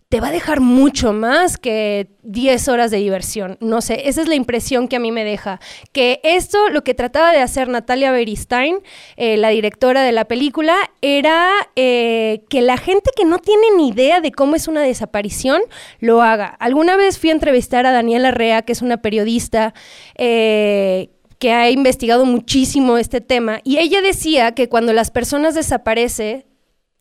te 0.08 0.20
va 0.20 0.28
a 0.28 0.32
dejar 0.32 0.60
mucho 0.60 1.12
más 1.12 1.58
que 1.58 2.08
10 2.22 2.68
horas 2.68 2.90
de 2.92 2.98
diversión. 2.98 3.58
No 3.60 3.80
sé, 3.80 4.08
esa 4.08 4.22
es 4.22 4.28
la 4.28 4.36
impresión 4.36 4.86
que 4.86 4.96
a 4.96 5.00
mí 5.00 5.10
me 5.10 5.24
deja. 5.24 5.58
Que 5.92 6.20
esto, 6.22 6.68
lo 6.68 6.84
que 6.84 6.94
trataba 6.94 7.32
de 7.32 7.40
hacer 7.40 7.68
Natalia 7.68 8.12
Beristain, 8.12 8.78
eh, 9.16 9.36
la 9.36 9.48
directora 9.48 10.02
de 10.02 10.12
la 10.12 10.26
película, 10.26 10.76
era 11.02 11.50
eh, 11.74 12.44
que 12.48 12.62
la 12.62 12.76
gente 12.76 13.10
que 13.16 13.24
no 13.24 13.38
tiene 13.40 13.66
ni 13.76 13.88
idea 13.88 14.20
de 14.20 14.30
cómo 14.30 14.54
es 14.54 14.68
una 14.68 14.82
desaparición, 14.82 15.60
lo 15.98 16.22
haga. 16.22 16.46
Alguna 16.60 16.96
vez 16.96 17.18
fui 17.18 17.30
a 17.30 17.34
entrevistar 17.34 17.84
a 17.84 17.92
Daniela 17.92 18.30
Rea, 18.30 18.62
que 18.62 18.72
es 18.72 18.82
una 18.82 18.98
periodista. 18.98 19.74
Eh, 20.16 21.10
que 21.38 21.52
ha 21.52 21.68
investigado 21.68 22.24
muchísimo 22.24 22.96
este 22.96 23.20
tema, 23.20 23.60
y 23.62 23.76
ella 23.76 24.00
decía 24.00 24.52
que 24.52 24.70
cuando 24.70 24.94
las 24.94 25.10
personas 25.10 25.54
desaparecen, 25.54 26.46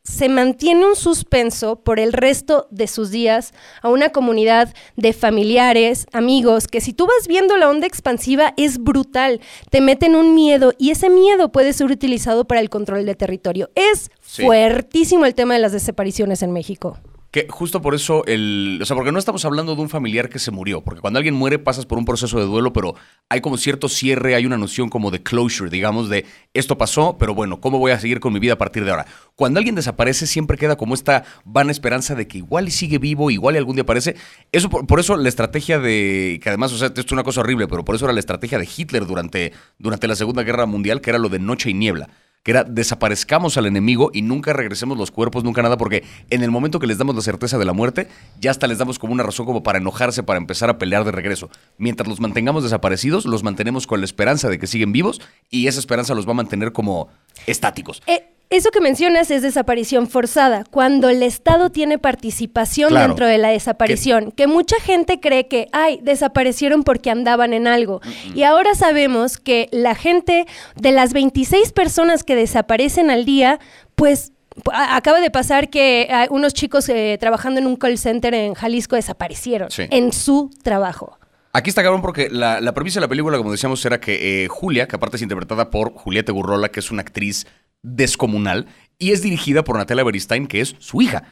se 0.06 0.30
mantiene 0.30 0.86
un 0.86 0.96
suspenso 0.96 1.78
por 1.78 2.00
el 2.00 2.14
resto 2.14 2.68
de 2.70 2.88
sus 2.88 3.10
días 3.10 3.54
a 3.82 3.90
una 3.90 4.10
comunidad 4.10 4.74
de 4.96 5.14
familiares, 5.14 6.06
amigos, 6.14 6.68
que 6.68 6.80
si 6.80 6.94
tú 6.94 7.08
vas 7.08 7.28
viendo 7.28 7.58
la 7.58 7.70
onda 7.70 7.88
expansiva 7.88 8.54
es 8.56 8.78
brutal, 8.78 9.42
te 9.72 9.82
meten 9.82 10.16
un 10.16 10.36
miedo 10.36 10.74
y 10.78 10.92
ese 10.92 11.10
miedo 11.10 11.52
puede 11.52 11.74
ser 11.74 11.88
utilizado 11.88 12.46
para 12.46 12.62
el 12.62 12.70
control 12.70 13.06
de 13.06 13.16
territorio. 13.16 13.72
Es 13.74 14.12
fuertísimo 14.22 15.26
el 15.26 15.34
tema 15.34 15.56
de 15.56 15.60
las 15.60 15.72
desapariciones 15.72 16.44
en 16.44 16.54
México. 16.54 16.98
Que 17.36 17.48
justo 17.50 17.82
por 17.82 17.94
eso, 17.96 18.24
el, 18.28 18.80
o 18.82 18.86
sea, 18.86 18.96
porque 18.96 19.12
no 19.12 19.20
estamos 19.20 19.44
hablando 19.44 19.76
de 19.76 19.82
un 19.82 19.90
familiar 19.90 20.30
que 20.30 20.40
se 20.40 20.52
murió, 20.52 20.80
porque 20.80 21.02
cuando 21.02 21.18
alguien 21.18 21.36
muere 21.36 21.60
pasas 21.60 21.86
por 21.86 21.98
un 21.98 22.06
proceso 22.06 22.40
de 22.40 22.46
duelo, 22.46 22.72
pero 22.72 22.96
hay 23.28 23.42
como 23.42 23.58
cierto 23.58 23.90
cierre, 23.90 24.36
hay 24.36 24.46
una 24.46 24.58
noción 24.58 24.88
como 24.88 25.12
de 25.12 25.22
closure, 25.22 25.70
digamos, 25.70 26.08
de 26.08 26.26
esto 26.54 26.78
pasó, 26.78 27.18
pero 27.18 27.36
bueno, 27.36 27.60
¿cómo 27.60 27.78
voy 27.78 27.92
a 27.92 28.00
seguir 28.00 28.22
con 28.22 28.32
mi 28.32 28.40
vida 28.40 28.54
a 28.54 28.58
partir 28.58 28.86
de 28.86 28.92
ahora? 28.92 29.06
Cuando 29.36 29.58
alguien 29.58 29.76
desaparece 29.76 30.28
siempre 30.28 30.58
queda 30.58 30.78
como 30.78 30.94
esta 30.94 31.26
vana 31.44 31.74
esperanza 31.74 32.16
de 32.16 32.26
que 32.26 32.38
igual 32.38 32.70
y 32.70 32.72
sigue 32.72 33.00
vivo, 33.00 33.30
igual 33.30 33.56
y 33.56 33.58
algún 33.58 33.76
día 33.76 33.84
aparece. 33.84 34.16
Eso, 34.54 34.70
por, 34.70 34.98
eso 35.02 35.18
la 35.18 35.28
estrategia 35.28 35.78
de, 35.78 36.40
que 36.42 36.48
además, 36.48 36.72
o 36.72 36.78
sea, 36.78 36.88
esto 36.88 37.02
es 37.02 37.12
una 37.12 37.24
cosa 37.24 37.42
horrible, 37.42 37.68
pero 37.68 37.84
por 37.84 37.96
eso 37.96 38.06
era 38.06 38.14
la 38.14 38.22
estrategia 38.22 38.58
de 38.60 38.70
Hitler 38.78 39.06
durante, 39.06 39.52
durante 39.78 40.08
la 40.08 40.16
Segunda 40.16 40.44
Guerra 40.44 40.68
Mundial, 40.68 41.02
que 41.02 41.10
era 41.10 41.20
lo 41.20 41.28
de 41.28 41.40
noche 41.40 41.70
y 41.70 41.74
niebla 41.74 42.08
que 42.46 42.52
era 42.52 42.64
desaparezcamos 42.64 43.58
al 43.58 43.66
enemigo 43.66 44.12
y 44.14 44.22
nunca 44.22 44.54
regresemos 44.54 45.00
los 45.00 45.10
cuerpos, 45.10 45.44
nunca 45.44 45.64
nada, 45.64 45.78
porque 45.78 46.04
en 46.30 46.44
el 46.44 46.52
momento 46.52 46.78
que 46.80 46.86
les 46.86 47.00
damos 47.00 47.16
la 47.16 47.24
certeza 47.24 47.58
de 47.58 47.66
la 47.66 47.74
muerte, 47.74 48.08
ya 48.40 48.52
hasta 48.52 48.68
les 48.68 48.78
damos 48.78 49.00
como 49.00 49.14
una 49.14 49.24
razón 49.24 49.48
como 49.48 49.64
para 49.64 49.80
enojarse, 49.80 50.22
para 50.22 50.38
empezar 50.38 50.70
a 50.70 50.78
pelear 50.78 51.04
de 51.06 51.12
regreso. 51.12 51.50
Mientras 51.80 52.08
los 52.08 52.20
mantengamos 52.20 52.62
desaparecidos, 52.62 53.26
los 53.26 53.42
mantenemos 53.42 53.88
con 53.88 54.00
la 54.00 54.06
esperanza 54.06 54.48
de 54.48 54.60
que 54.60 54.68
siguen 54.68 54.92
vivos 54.92 55.22
y 55.50 55.66
esa 55.66 55.80
esperanza 55.80 56.14
los 56.14 56.28
va 56.28 56.32
a 56.32 56.36
mantener 56.36 56.72
como 56.72 57.10
estáticos. 57.48 58.04
Eh, 58.06 58.35
eso 58.50 58.70
que 58.72 58.80
mencionas 58.80 59.32
es 59.32 59.42
desaparición 59.42 60.08
forzada, 60.08 60.64
cuando 60.70 61.10
el 61.10 61.24
Estado 61.24 61.72
tiene 61.72 61.98
participación 61.98 62.94
dentro 62.94 63.28
de 63.28 63.38
la 63.38 63.50
desaparición, 63.50 64.32
que 64.32 64.48
mucha 64.48 64.80
gente 64.80 65.20
cree 65.20 65.48
que, 65.48 65.68
ay, 65.72 66.00
desaparecieron 66.04 66.84
porque 66.84 67.10
andaban 67.10 67.54
en 67.54 67.68
algo. 67.68 68.02
Y 68.34 68.44
ahora 68.44 68.76
sabemos 68.76 69.38
que 69.38 69.68
la 69.72 69.96
gente, 69.96 70.46
de 70.76 70.92
las 70.92 71.14
26 71.14 71.72
personas 71.72 72.24
que 72.24 72.36
desaparecen 72.36 73.10
al 73.10 73.26
día, 73.26 73.60
pues 73.96 74.32
acaba 74.74 75.20
de 75.20 75.32
pasar 75.32 75.70
que 75.70 76.08
unos 76.30 76.54
chicos 76.54 76.88
eh, 76.90 77.18
trabajando 77.20 77.60
en 77.60 77.68
un 77.68 77.76
call 77.76 77.98
center 77.98 78.34
en 78.34 78.54
Jalisco 78.54 78.96
desaparecieron 78.96 79.70
en 79.78 80.14
su 80.14 80.50
trabajo. 80.64 81.18
Aquí 81.52 81.70
está 81.70 81.84
cabrón 81.84 82.02
porque 82.02 82.30
la, 82.30 82.60
premisa 82.74 83.00
de 83.00 83.06
la 83.06 83.08
película, 83.08 83.38
como 83.38 83.52
decíamos, 83.52 83.84
era 83.86 84.02
que 84.02 84.44
eh, 84.44 84.48
Julia, 84.50 84.90
que 84.90 84.98
aparte 84.98 85.16
es 85.16 85.22
interpretada 85.22 85.72
por 85.72 85.94
Julieta 85.94 86.34
Gurrola, 86.34 86.68
que 86.68 86.82
es 86.82 86.92
una 86.92 87.02
actriz 87.02 87.48
descomunal 87.86 88.68
y 88.98 89.12
es 89.12 89.22
dirigida 89.22 89.64
por 89.64 89.78
Natalia 89.78 90.04
Beristain, 90.04 90.48
que 90.48 90.62
es 90.62 90.76
su 90.80 91.02
hija. 91.02 91.24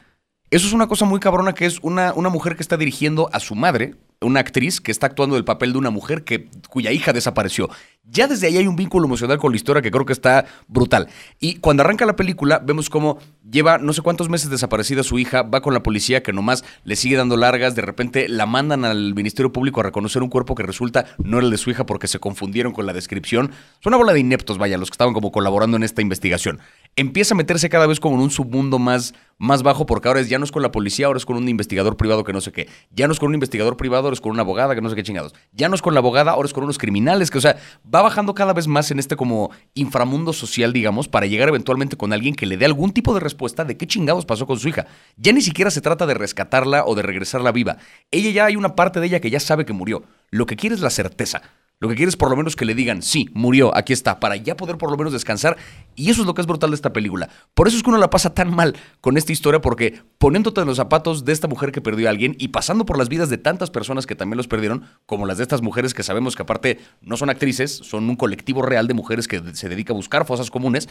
Eso 0.50 0.66
es 0.66 0.72
una 0.72 0.86
cosa 0.86 1.04
muy 1.04 1.20
cabrona, 1.20 1.54
que 1.54 1.66
es 1.66 1.80
una, 1.82 2.12
una 2.14 2.28
mujer 2.28 2.56
que 2.56 2.62
está 2.62 2.76
dirigiendo 2.76 3.28
a 3.32 3.40
su 3.40 3.54
madre, 3.54 3.94
una 4.20 4.40
actriz 4.40 4.80
que 4.80 4.92
está 4.92 5.06
actuando 5.06 5.36
el 5.36 5.44
papel 5.44 5.72
de 5.72 5.78
una 5.78 5.90
mujer 5.90 6.24
que, 6.24 6.48
cuya 6.68 6.92
hija 6.92 7.12
desapareció. 7.12 7.70
Ya 8.06 8.26
desde 8.26 8.46
ahí 8.46 8.58
hay 8.58 8.66
un 8.66 8.76
vínculo 8.76 9.06
emocional 9.06 9.38
con 9.38 9.50
la 9.50 9.56
historia 9.56 9.80
que 9.80 9.90
creo 9.90 10.04
que 10.04 10.12
está 10.12 10.44
brutal. 10.68 11.08
Y 11.40 11.56
cuando 11.56 11.82
arranca 11.82 12.04
la 12.04 12.16
película, 12.16 12.58
vemos 12.58 12.90
cómo 12.90 13.18
lleva 13.50 13.78
no 13.78 13.94
sé 13.94 14.02
cuántos 14.02 14.28
meses 14.28 14.50
desaparecida 14.50 15.02
su 15.02 15.18
hija, 15.18 15.42
va 15.42 15.62
con 15.62 15.72
la 15.72 15.82
policía 15.82 16.22
que 16.22 16.34
nomás 16.34 16.64
le 16.84 16.96
sigue 16.96 17.16
dando 17.16 17.38
largas, 17.38 17.74
de 17.74 17.80
repente 17.80 18.28
la 18.28 18.44
mandan 18.44 18.84
al 18.84 19.14
Ministerio 19.14 19.52
Público 19.52 19.80
a 19.80 19.84
reconocer 19.84 20.22
un 20.22 20.28
cuerpo 20.28 20.54
que 20.54 20.62
resulta 20.62 21.06
no 21.16 21.38
era 21.38 21.46
el 21.46 21.50
de 21.50 21.56
su 21.56 21.70
hija 21.70 21.86
porque 21.86 22.06
se 22.06 22.18
confundieron 22.18 22.72
con 22.74 22.84
la 22.84 22.92
descripción. 22.92 23.52
Es 23.80 23.86
una 23.86 23.96
bola 23.96 24.12
de 24.12 24.20
ineptos, 24.20 24.58
vaya, 24.58 24.76
los 24.76 24.90
que 24.90 24.94
estaban 24.94 25.14
como 25.14 25.32
colaborando 25.32 25.78
en 25.78 25.82
esta 25.82 26.02
investigación. 26.02 26.60
Empieza 26.96 27.34
a 27.34 27.36
meterse 27.36 27.70
cada 27.70 27.86
vez 27.86 28.00
como 28.00 28.16
en 28.16 28.22
un 28.22 28.30
submundo 28.30 28.78
más, 28.78 29.14
más 29.38 29.62
bajo 29.62 29.86
porque 29.86 30.08
ahora 30.08 30.20
es, 30.20 30.28
ya 30.28 30.38
no 30.38 30.44
es 30.44 30.52
con 30.52 30.62
la 30.62 30.70
policía, 30.70 31.06
ahora 31.06 31.16
es 31.16 31.26
con 31.26 31.36
un 31.36 31.48
investigador 31.48 31.96
privado 31.96 32.22
que 32.22 32.34
no 32.34 32.40
sé 32.40 32.52
qué. 32.52 32.68
Ya 32.90 33.06
no 33.06 33.14
es 33.14 33.18
con 33.18 33.28
un 33.28 33.34
investigador 33.34 33.76
privado, 33.76 34.04
ahora 34.04 34.14
es 34.14 34.20
con 34.20 34.30
una 34.30 34.42
abogada 34.42 34.74
que 34.74 34.82
no 34.82 34.90
sé 34.90 34.94
qué 34.94 35.02
chingados. 35.02 35.34
Ya 35.52 35.68
no 35.68 35.74
es 35.74 35.82
con 35.82 35.94
la 35.94 36.00
abogada, 36.00 36.32
ahora 36.32 36.46
es 36.46 36.52
con 36.52 36.64
unos 36.64 36.78
criminales 36.78 37.30
que, 37.30 37.38
o 37.38 37.40
sea, 37.40 37.56
va 37.94 38.02
bajando 38.02 38.34
cada 38.34 38.52
vez 38.52 38.66
más 38.66 38.90
en 38.90 38.98
este 38.98 39.16
como 39.16 39.50
inframundo 39.74 40.32
social, 40.32 40.72
digamos, 40.72 41.08
para 41.08 41.26
llegar 41.26 41.48
eventualmente 41.48 41.96
con 41.96 42.12
alguien 42.12 42.34
que 42.34 42.46
le 42.46 42.56
dé 42.56 42.64
algún 42.64 42.92
tipo 42.92 43.14
de 43.14 43.20
respuesta 43.20 43.64
de 43.64 43.76
qué 43.76 43.86
chingados 43.86 44.26
pasó 44.26 44.46
con 44.46 44.58
su 44.58 44.68
hija. 44.68 44.86
Ya 45.16 45.32
ni 45.32 45.40
siquiera 45.40 45.70
se 45.70 45.80
trata 45.80 46.06
de 46.06 46.14
rescatarla 46.14 46.84
o 46.86 46.94
de 46.94 47.02
regresarla 47.02 47.52
viva. 47.52 47.76
Ella 48.10 48.30
ya 48.30 48.44
hay 48.46 48.56
una 48.56 48.74
parte 48.74 49.00
de 49.00 49.06
ella 49.06 49.20
que 49.20 49.30
ya 49.30 49.40
sabe 49.40 49.64
que 49.64 49.72
murió. 49.72 50.02
Lo 50.30 50.46
que 50.46 50.56
quiere 50.56 50.74
es 50.74 50.80
la 50.80 50.90
certeza. 50.90 51.42
Lo 51.80 51.88
que 51.88 51.96
quiere 51.96 52.08
es 52.08 52.16
por 52.16 52.30
lo 52.30 52.36
menos 52.36 52.56
que 52.56 52.64
le 52.64 52.74
digan, 52.74 53.02
sí, 53.02 53.28
murió, 53.34 53.76
aquí 53.76 53.92
está, 53.92 54.20
para 54.20 54.36
ya 54.36 54.56
poder 54.56 54.78
por 54.78 54.90
lo 54.90 54.96
menos 54.96 55.12
descansar. 55.12 55.56
Y 55.96 56.10
eso 56.10 56.22
es 56.22 56.26
lo 56.26 56.32
que 56.32 56.40
es 56.40 56.46
brutal 56.46 56.70
de 56.70 56.76
esta 56.76 56.92
película. 56.92 57.28
Por 57.52 57.68
eso 57.68 57.76
es 57.76 57.82
que 57.82 57.90
uno 57.90 57.98
la 57.98 58.10
pasa 58.10 58.32
tan 58.32 58.54
mal 58.54 58.76
con 59.00 59.16
esta 59.16 59.32
historia, 59.32 59.60
porque 59.60 60.00
poniéndote 60.18 60.60
en 60.60 60.66
los 60.66 60.76
zapatos 60.76 61.24
de 61.24 61.32
esta 61.32 61.48
mujer 61.48 61.72
que 61.72 61.80
perdió 61.80 62.06
a 62.06 62.10
alguien 62.10 62.36
y 62.38 62.48
pasando 62.48 62.86
por 62.86 62.96
las 62.96 63.08
vidas 63.08 63.28
de 63.28 63.38
tantas 63.38 63.70
personas 63.70 64.06
que 64.06 64.14
también 64.14 64.36
los 64.36 64.48
perdieron, 64.48 64.84
como 65.04 65.26
las 65.26 65.38
de 65.38 65.42
estas 65.42 65.62
mujeres 65.62 65.94
que 65.94 66.02
sabemos 66.02 66.36
que 66.36 66.42
aparte 66.42 66.78
no 67.02 67.16
son 67.16 67.28
actrices, 67.28 67.72
son 67.72 68.08
un 68.08 68.16
colectivo 68.16 68.62
real 68.62 68.86
de 68.86 68.94
mujeres 68.94 69.28
que 69.28 69.42
se 69.54 69.68
dedica 69.68 69.92
a 69.92 69.96
buscar 69.96 70.24
fosas 70.26 70.50
comunes, 70.50 70.88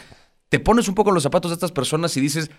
te 0.48 0.60
pones 0.60 0.86
un 0.86 0.94
poco 0.94 1.10
en 1.10 1.14
los 1.14 1.22
zapatos 1.22 1.50
de 1.50 1.54
estas 1.54 1.72
personas 1.72 2.16
y 2.16 2.20
dices, 2.20 2.50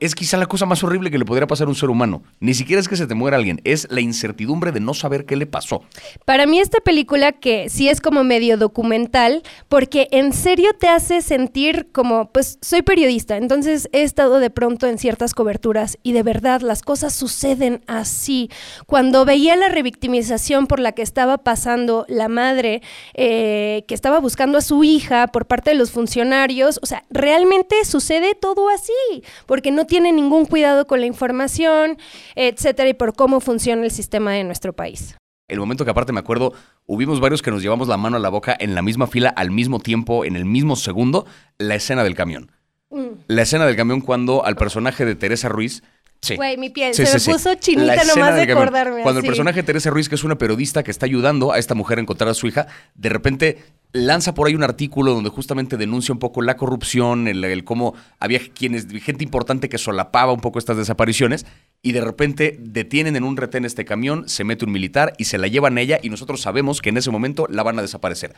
es 0.00 0.14
quizá 0.14 0.38
la 0.38 0.46
cosa 0.46 0.66
más 0.66 0.82
horrible 0.82 1.10
que 1.10 1.18
le 1.18 1.26
podría 1.26 1.46
pasar 1.46 1.66
a 1.66 1.70
un 1.70 1.76
ser 1.76 1.90
humano. 1.90 2.22
Ni 2.40 2.54
siquiera 2.54 2.80
es 2.80 2.88
que 2.88 2.96
se 2.96 3.06
te 3.06 3.14
muera 3.14 3.36
alguien, 3.36 3.60
es 3.64 3.86
la 3.90 4.00
incertidumbre 4.00 4.72
de 4.72 4.80
no 4.80 4.94
saber 4.94 5.26
qué 5.26 5.36
le 5.36 5.46
pasó. 5.46 5.82
Para 6.24 6.46
mí 6.46 6.58
esta 6.58 6.80
película 6.80 7.32
que 7.32 7.68
sí 7.68 7.88
es 7.88 8.00
como 8.00 8.24
medio 8.24 8.56
documental, 8.56 9.42
porque 9.68 10.08
en 10.10 10.32
serio 10.32 10.70
te 10.78 10.88
hace 10.88 11.20
sentir 11.20 11.88
como, 11.92 12.30
pues 12.32 12.58
soy 12.62 12.80
periodista, 12.82 13.36
entonces 13.36 13.88
he 13.92 14.02
estado 14.02 14.40
de 14.40 14.48
pronto 14.48 14.86
en 14.86 14.98
ciertas 14.98 15.34
coberturas 15.34 15.98
y 16.02 16.12
de 16.12 16.22
verdad 16.22 16.62
las 16.62 16.82
cosas 16.82 17.14
suceden 17.14 17.82
así. 17.86 18.50
Cuando 18.86 19.26
veía 19.26 19.54
la 19.56 19.68
revictimización 19.68 20.66
por 20.66 20.80
la 20.80 20.92
que 20.92 21.02
estaba 21.02 21.38
pasando 21.38 22.06
la 22.08 22.28
madre, 22.28 22.80
eh, 23.14 23.84
que 23.86 23.94
estaba 23.94 24.18
buscando 24.18 24.56
a 24.56 24.62
su 24.62 24.82
hija 24.82 25.26
por 25.26 25.46
parte 25.46 25.70
de 25.70 25.76
los 25.76 25.90
funcionarios, 25.90 26.80
o 26.82 26.86
sea, 26.86 27.04
realmente 27.10 27.84
sucede 27.84 28.34
todo 28.34 28.70
así, 28.70 29.22
porque 29.46 29.70
no 29.70 29.84
tiene 29.90 30.12
ningún 30.12 30.46
cuidado 30.46 30.86
con 30.86 31.00
la 31.00 31.06
información, 31.06 31.98
etcétera, 32.36 32.88
y 32.88 32.94
por 32.94 33.12
cómo 33.12 33.40
funciona 33.40 33.82
el 33.82 33.90
sistema 33.90 34.30
de 34.30 34.44
nuestro 34.44 34.72
país. 34.72 35.16
El 35.48 35.58
momento 35.58 35.84
que 35.84 35.90
aparte 35.90 36.12
me 36.12 36.20
acuerdo, 36.20 36.52
hubimos 36.86 37.18
varios 37.18 37.42
que 37.42 37.50
nos 37.50 37.60
llevamos 37.60 37.88
la 37.88 37.96
mano 37.96 38.16
a 38.16 38.20
la 38.20 38.28
boca 38.28 38.56
en 38.58 38.76
la 38.76 38.82
misma 38.82 39.08
fila 39.08 39.30
al 39.30 39.50
mismo 39.50 39.80
tiempo, 39.80 40.24
en 40.24 40.36
el 40.36 40.44
mismo 40.44 40.76
segundo, 40.76 41.26
la 41.58 41.74
escena 41.74 42.04
del 42.04 42.14
camión. 42.14 42.52
Mm. 42.90 43.24
La 43.26 43.42
escena 43.42 43.66
del 43.66 43.74
camión 43.74 44.00
cuando 44.00 44.44
al 44.44 44.54
personaje 44.54 45.04
de 45.04 45.16
Teresa 45.16 45.48
Ruiz 45.48 45.82
Sí. 46.22 46.36
Güey, 46.36 46.58
mi 46.58 46.68
piel 46.68 46.94
se 46.94 47.04
me 47.04 47.32
puso 47.32 47.54
chinita 47.54 48.04
nomás 48.04 48.36
de 48.36 48.42
acordarme. 48.42 49.02
Cuando 49.02 49.20
el 49.20 49.26
personaje 49.26 49.60
de 49.60 49.62
Teresa 49.62 49.90
Ruiz, 49.90 50.08
que 50.08 50.16
es 50.16 50.24
una 50.24 50.36
periodista 50.36 50.82
que 50.82 50.90
está 50.90 51.06
ayudando 51.06 51.52
a 51.52 51.58
esta 51.58 51.74
mujer 51.74 51.98
a 51.98 52.02
encontrar 52.02 52.28
a 52.28 52.34
su 52.34 52.46
hija, 52.46 52.66
de 52.94 53.08
repente 53.08 53.58
lanza 53.92 54.34
por 54.34 54.46
ahí 54.46 54.54
un 54.54 54.62
artículo 54.62 55.14
donde 55.14 55.30
justamente 55.30 55.76
denuncia 55.76 56.12
un 56.12 56.18
poco 56.18 56.42
la 56.42 56.56
corrupción, 56.56 57.26
el, 57.26 57.64
cómo 57.64 57.94
había 58.18 58.40
quienes, 58.54 58.86
gente 59.02 59.24
importante 59.24 59.68
que 59.68 59.78
solapaba 59.78 60.32
un 60.32 60.40
poco 60.40 60.58
estas 60.58 60.76
desapariciones, 60.76 61.46
y 61.82 61.92
de 61.92 62.02
repente 62.02 62.56
detienen 62.60 63.16
en 63.16 63.24
un 63.24 63.36
retén 63.36 63.64
este 63.64 63.86
camión, 63.86 64.28
se 64.28 64.44
mete 64.44 64.66
un 64.66 64.72
militar 64.72 65.14
y 65.16 65.24
se 65.24 65.38
la 65.38 65.48
llevan 65.48 65.78
a 65.78 65.80
ella, 65.80 65.98
y 66.02 66.10
nosotros 66.10 66.42
sabemos 66.42 66.82
que 66.82 66.90
en 66.90 66.98
ese 66.98 67.10
momento 67.10 67.46
la 67.48 67.62
van 67.62 67.78
a 67.78 67.82
desaparecer. 67.82 68.34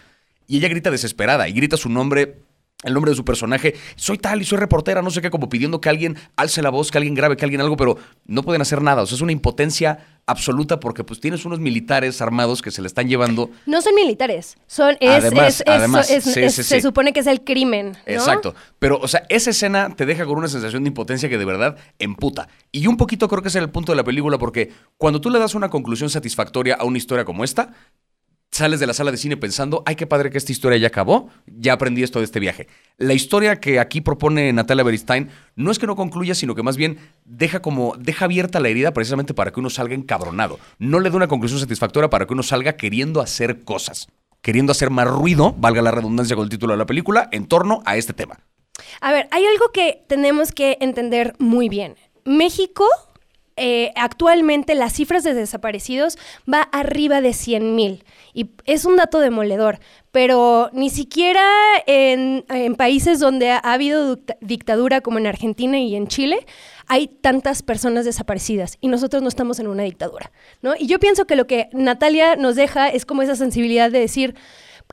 Y 0.46 0.58
ella 0.58 0.68
grita 0.68 0.90
desesperada 0.90 1.48
y 1.48 1.52
grita 1.52 1.76
su 1.76 1.88
nombre 1.88 2.36
el 2.82 2.94
nombre 2.94 3.10
de 3.10 3.16
su 3.16 3.24
personaje, 3.24 3.74
soy 3.96 4.18
tal 4.18 4.42
y 4.42 4.44
soy 4.44 4.58
reportera, 4.58 5.02
no 5.02 5.10
sé 5.10 5.20
qué, 5.22 5.30
como 5.30 5.48
pidiendo 5.48 5.80
que 5.80 5.88
alguien 5.88 6.16
alce 6.36 6.62
la 6.62 6.70
voz, 6.70 6.90
que 6.90 6.98
alguien 6.98 7.14
grabe, 7.14 7.36
que 7.36 7.44
alguien 7.44 7.60
algo, 7.60 7.76
pero 7.76 7.96
no 8.26 8.42
pueden 8.42 8.60
hacer 8.62 8.82
nada. 8.82 9.02
O 9.02 9.06
sea, 9.06 9.14
es 9.16 9.22
una 9.22 9.32
impotencia 9.32 10.00
absoluta 10.26 10.78
porque 10.80 11.02
pues 11.04 11.20
tienes 11.20 11.44
unos 11.44 11.58
militares 11.60 12.20
armados 12.22 12.62
que 12.62 12.70
se 12.70 12.80
le 12.80 12.86
están 12.86 13.08
llevando. 13.08 13.50
No 13.66 13.82
son 13.82 13.94
militares, 13.94 14.56
son 14.66 14.96
es, 15.00 15.10
Además, 15.10 15.48
es- 15.54 15.60
es- 15.60 15.66
además, 15.66 16.10
es- 16.10 16.24
sí, 16.24 16.40
es- 16.40 16.54
sí, 16.54 16.62
se 16.62 16.80
supone 16.80 17.12
que 17.12 17.20
es 17.20 17.26
el 17.26 17.42
crimen. 17.42 17.92
¿no? 17.92 17.98
Exacto. 18.06 18.54
Pero, 18.78 18.98
o 19.00 19.08
sea, 19.08 19.24
esa 19.28 19.50
escena 19.50 19.94
te 19.94 20.06
deja 20.06 20.24
con 20.26 20.38
una 20.38 20.48
sensación 20.48 20.82
de 20.84 20.88
impotencia 20.88 21.28
que 21.28 21.38
de 21.38 21.44
verdad 21.44 21.76
emputa. 21.98 22.48
Y 22.70 22.86
un 22.86 22.96
poquito 22.96 23.28
creo 23.28 23.42
que 23.42 23.48
era 23.48 23.60
el 23.60 23.70
punto 23.70 23.92
de 23.92 23.96
la 23.96 24.04
película, 24.04 24.38
porque 24.38 24.70
cuando 24.96 25.20
tú 25.20 25.30
le 25.30 25.38
das 25.38 25.54
una 25.54 25.70
conclusión 25.70 26.10
satisfactoria 26.10 26.74
a 26.74 26.84
una 26.84 26.98
historia 26.98 27.24
como 27.24 27.44
esta, 27.44 27.72
sales 28.52 28.80
de 28.80 28.86
la 28.86 28.92
sala 28.92 29.10
de 29.10 29.16
cine 29.16 29.36
pensando, 29.36 29.82
ay, 29.86 29.96
qué 29.96 30.06
padre 30.06 30.30
que 30.30 30.38
esta 30.38 30.52
historia 30.52 30.78
ya 30.78 30.88
acabó, 30.88 31.30
ya 31.46 31.72
aprendí 31.72 32.02
esto 32.02 32.18
de 32.18 32.26
este 32.26 32.38
viaje. 32.38 32.68
La 32.98 33.14
historia 33.14 33.58
que 33.58 33.80
aquí 33.80 34.02
propone 34.02 34.52
Natalia 34.52 34.84
Beristain 34.84 35.30
no 35.56 35.70
es 35.70 35.78
que 35.78 35.86
no 35.86 35.96
concluya, 35.96 36.34
sino 36.34 36.54
que 36.54 36.62
más 36.62 36.76
bien 36.76 36.98
deja 37.24 37.62
como, 37.62 37.96
deja 37.98 38.26
abierta 38.26 38.60
la 38.60 38.68
herida 38.68 38.92
precisamente 38.92 39.32
para 39.32 39.52
que 39.52 39.60
uno 39.60 39.70
salga 39.70 39.94
encabronado. 39.94 40.60
No 40.78 41.00
le 41.00 41.10
da 41.10 41.16
una 41.16 41.28
conclusión 41.28 41.60
satisfactoria 41.60 42.10
para 42.10 42.26
que 42.26 42.34
uno 42.34 42.42
salga 42.42 42.76
queriendo 42.76 43.22
hacer 43.22 43.64
cosas, 43.64 44.08
queriendo 44.42 44.72
hacer 44.72 44.90
más 44.90 45.08
ruido, 45.08 45.54
valga 45.56 45.80
la 45.80 45.90
redundancia 45.90 46.36
con 46.36 46.44
el 46.44 46.50
título 46.50 46.74
de 46.74 46.78
la 46.78 46.86
película, 46.86 47.28
en 47.32 47.46
torno 47.46 47.82
a 47.86 47.96
este 47.96 48.12
tema. 48.12 48.38
A 49.00 49.12
ver, 49.12 49.28
hay 49.30 49.46
algo 49.46 49.70
que 49.72 50.04
tenemos 50.08 50.52
que 50.52 50.76
entender 50.80 51.34
muy 51.38 51.70
bien. 51.70 51.96
México, 52.24 52.84
eh, 53.56 53.92
actualmente 53.96 54.74
las 54.74 54.94
cifras 54.94 55.24
de 55.24 55.34
desaparecidos 55.34 56.18
va 56.52 56.62
arriba 56.62 57.20
de 57.20 57.32
100 57.32 57.74
mil. 57.74 58.04
Y 58.32 58.50
es 58.64 58.84
un 58.84 58.96
dato 58.96 59.20
demoledor, 59.20 59.78
pero 60.10 60.70
ni 60.72 60.88
siquiera 60.88 61.44
en, 61.86 62.44
en 62.48 62.74
países 62.76 63.20
donde 63.20 63.50
ha 63.50 63.58
habido 63.58 64.18
dictadura 64.40 65.00
como 65.00 65.18
en 65.18 65.26
Argentina 65.26 65.78
y 65.78 65.96
en 65.96 66.08
Chile, 66.08 66.46
hay 66.88 67.08
tantas 67.08 67.62
personas 67.62 68.04
desaparecidas 68.04 68.78
y 68.80 68.88
nosotros 68.88 69.22
no 69.22 69.28
estamos 69.28 69.58
en 69.58 69.68
una 69.68 69.82
dictadura, 69.82 70.32
¿no? 70.62 70.74
Y 70.78 70.86
yo 70.86 70.98
pienso 70.98 71.26
que 71.26 71.36
lo 71.36 71.46
que 71.46 71.68
Natalia 71.72 72.36
nos 72.36 72.56
deja 72.56 72.88
es 72.88 73.06
como 73.06 73.22
esa 73.22 73.36
sensibilidad 73.36 73.90
de 73.90 74.00
decir, 74.00 74.34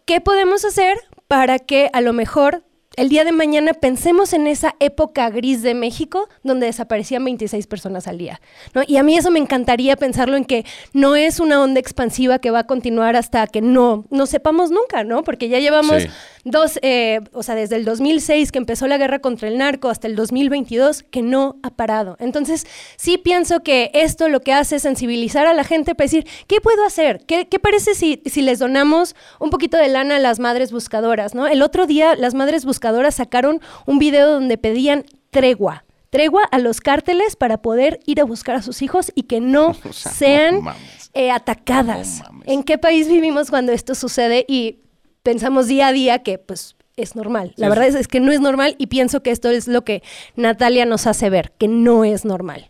¿qué 0.06 0.22
podemos 0.22 0.66
hacer 0.66 0.98
para 1.28 1.60
que 1.60 1.90
a 1.94 2.02
lo 2.02 2.14
mejor 2.14 2.64
el 3.00 3.08
día 3.08 3.24
de 3.24 3.32
mañana 3.32 3.74
pensemos 3.74 4.34
en 4.34 4.46
esa 4.46 4.76
época 4.82 5.30
gris 5.30 5.62
de 5.62 5.74
México 5.74 6.28
donde 6.44 6.66
desaparecían 6.66 7.24
26 7.24 7.66
personas 7.66 8.08
al 8.10 8.18
día. 8.18 8.42
¿no? 8.74 8.82
Y 8.86 8.98
a 8.98 9.04
mí 9.04 9.16
eso 9.18 9.32
me 9.32 9.40
encantaría 9.40 9.96
pensarlo 9.96 10.36
en 10.36 10.44
que 10.44 10.66
no 10.92 11.16
es 11.16 11.40
una 11.40 11.62
onda 11.62 11.80
expansiva 11.80 12.40
que 12.40 12.52
va 12.52 12.60
a 12.60 12.68
continuar 12.68 13.16
hasta 13.16 13.48
que 13.48 13.62
no, 13.62 14.04
no 14.10 14.26
sepamos 14.26 14.70
nunca, 14.70 15.06
¿no? 15.06 15.24
Porque 15.24 15.48
ya 15.48 15.60
llevamos 15.60 16.04
Sí. 16.04 16.10
dos, 16.44 16.78
eh, 16.82 17.22
o 17.32 17.42
sea, 17.42 17.56
desde 17.56 17.78
el 17.78 17.86
2006 17.86 18.52
que 18.52 18.58
empezó 18.58 18.86
la 18.88 18.98
guerra 18.98 19.20
contra 19.20 19.48
el 19.48 19.58
narco 19.58 19.88
hasta 19.90 20.08
el 20.08 20.18
2022 20.18 21.04
que 21.04 21.22
no 21.22 21.56
ha 21.64 21.70
parado. 21.70 22.18
Entonces, 22.20 22.68
sí 22.98 23.18
pienso 23.18 23.62
que 23.64 23.92
esto 23.94 24.28
lo 24.28 24.42
que 24.42 24.52
hace 24.52 24.76
es 24.76 24.82
sensibilizar 24.82 25.48
a 25.48 25.54
la 25.54 25.64
gente 25.64 25.96
para 25.96 26.06
decir, 26.06 26.28
¿qué 26.48 26.60
puedo 26.60 26.84
hacer? 26.86 27.22
¿Qué, 27.26 27.48
qué 27.48 27.60
parece 27.60 27.96
si, 27.96 28.22
si 28.26 28.42
les 28.42 28.60
donamos 28.60 29.16
un 29.40 29.52
poquito 29.52 29.78
de 29.78 29.88
lana 29.88 30.18
a 30.18 30.20
las 30.20 30.40
madres 30.40 30.74
buscadoras? 30.74 31.34
¿no? 31.34 31.48
El 31.48 31.62
otro 31.62 31.86
día 31.88 32.16
las 32.18 32.34
madres 32.34 32.66
buscadoras 32.66 32.89
sacaron 33.12 33.62
un 33.86 34.00
video 34.00 34.30
donde 34.32 34.58
pedían 34.58 35.06
tregua. 35.32 35.86
Tregua 36.10 36.44
a 36.52 36.58
los 36.58 36.82
cárteles 36.82 37.36
para 37.36 37.62
poder 37.62 38.00
ir 38.06 38.20
a 38.20 38.24
buscar 38.24 38.56
a 38.56 38.62
sus 38.62 38.82
hijos 38.82 39.12
y 39.16 39.24
que 39.24 39.40
no 39.40 39.70
O 39.90 39.94
sea, 39.94 40.12
sean 40.12 40.64
no 40.64 40.74
eh, 41.14 41.32
atacadas. 41.32 42.24
No. 42.32 42.42
¿En 42.46 42.64
qué 42.64 42.78
país 42.78 43.08
vivimos 43.08 43.50
cuando 43.50 43.72
esto 43.72 43.94
sucede? 43.96 44.46
Y 44.48 44.80
pensamos 45.24 45.68
día 45.68 45.88
a 45.88 45.92
día 45.94 46.20
que 46.24 46.38
pues 46.40 46.76
es 46.96 47.16
normal. 47.16 47.54
La 47.58 47.68
Sí, 47.68 47.70
verdad 47.70 47.88
es, 47.88 47.96
es 47.96 48.08
que 48.08 48.20
no 48.20 48.32
es 48.32 48.40
normal 48.42 48.76
y 48.78 48.88
pienso 48.88 49.22
que 49.22 49.32
esto 49.32 49.50
es 49.50 49.68
lo 49.68 49.84
que 49.84 50.02
Natalia 50.36 50.86
nos 50.86 51.08
hace 51.08 51.30
ver, 51.30 51.54
que 51.58 51.68
no 51.68 52.04
es 52.04 52.26
normal. 52.26 52.70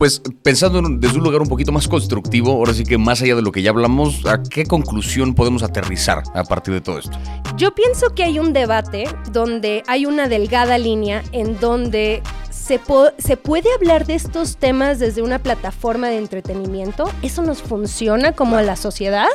Pues 0.00 0.22
pensando 0.42 0.78
en- 0.78 0.98
desde 0.98 1.18
un 1.18 1.24
lugar 1.24 1.42
un 1.42 1.48
poquito 1.50 1.72
más 1.72 1.86
constructivo, 1.86 2.52
ahora 2.52 2.72
sí 2.72 2.84
que 2.84 2.96
más 2.96 3.20
allá 3.20 3.36
de 3.36 3.42
lo 3.42 3.52
que 3.52 3.60
ya 3.60 3.68
hablamos, 3.68 4.24
¿a 4.24 4.42
qué 4.42 4.64
conclusión 4.64 5.34
podemos 5.34 5.62
aterrizar 5.62 6.22
a 6.34 6.42
partir 6.42 6.72
de 6.72 6.80
todo 6.80 6.98
esto? 7.00 7.18
Yo 7.58 7.74
pienso 7.74 8.14
que 8.14 8.24
hay 8.24 8.38
un 8.38 8.54
debate 8.54 9.04
donde 9.30 9.82
hay 9.88 10.06
una 10.06 10.26
delgada 10.26 10.78
línea 10.78 11.22
en 11.32 11.60
donde 11.60 12.22
se, 12.70 12.80
se 13.18 13.36
puede 13.36 13.72
hablar 13.74 14.06
de 14.06 14.14
estos 14.14 14.56
temas 14.56 15.00
desde 15.00 15.22
una 15.22 15.40
plataforma 15.40 16.06
de 16.06 16.18
entretenimiento. 16.18 17.10
Eso 17.20 17.42
nos 17.42 17.62
funciona 17.62 18.30
como 18.30 18.54
a 18.56 18.62
la 18.62 18.76
sociedad. 18.76 19.26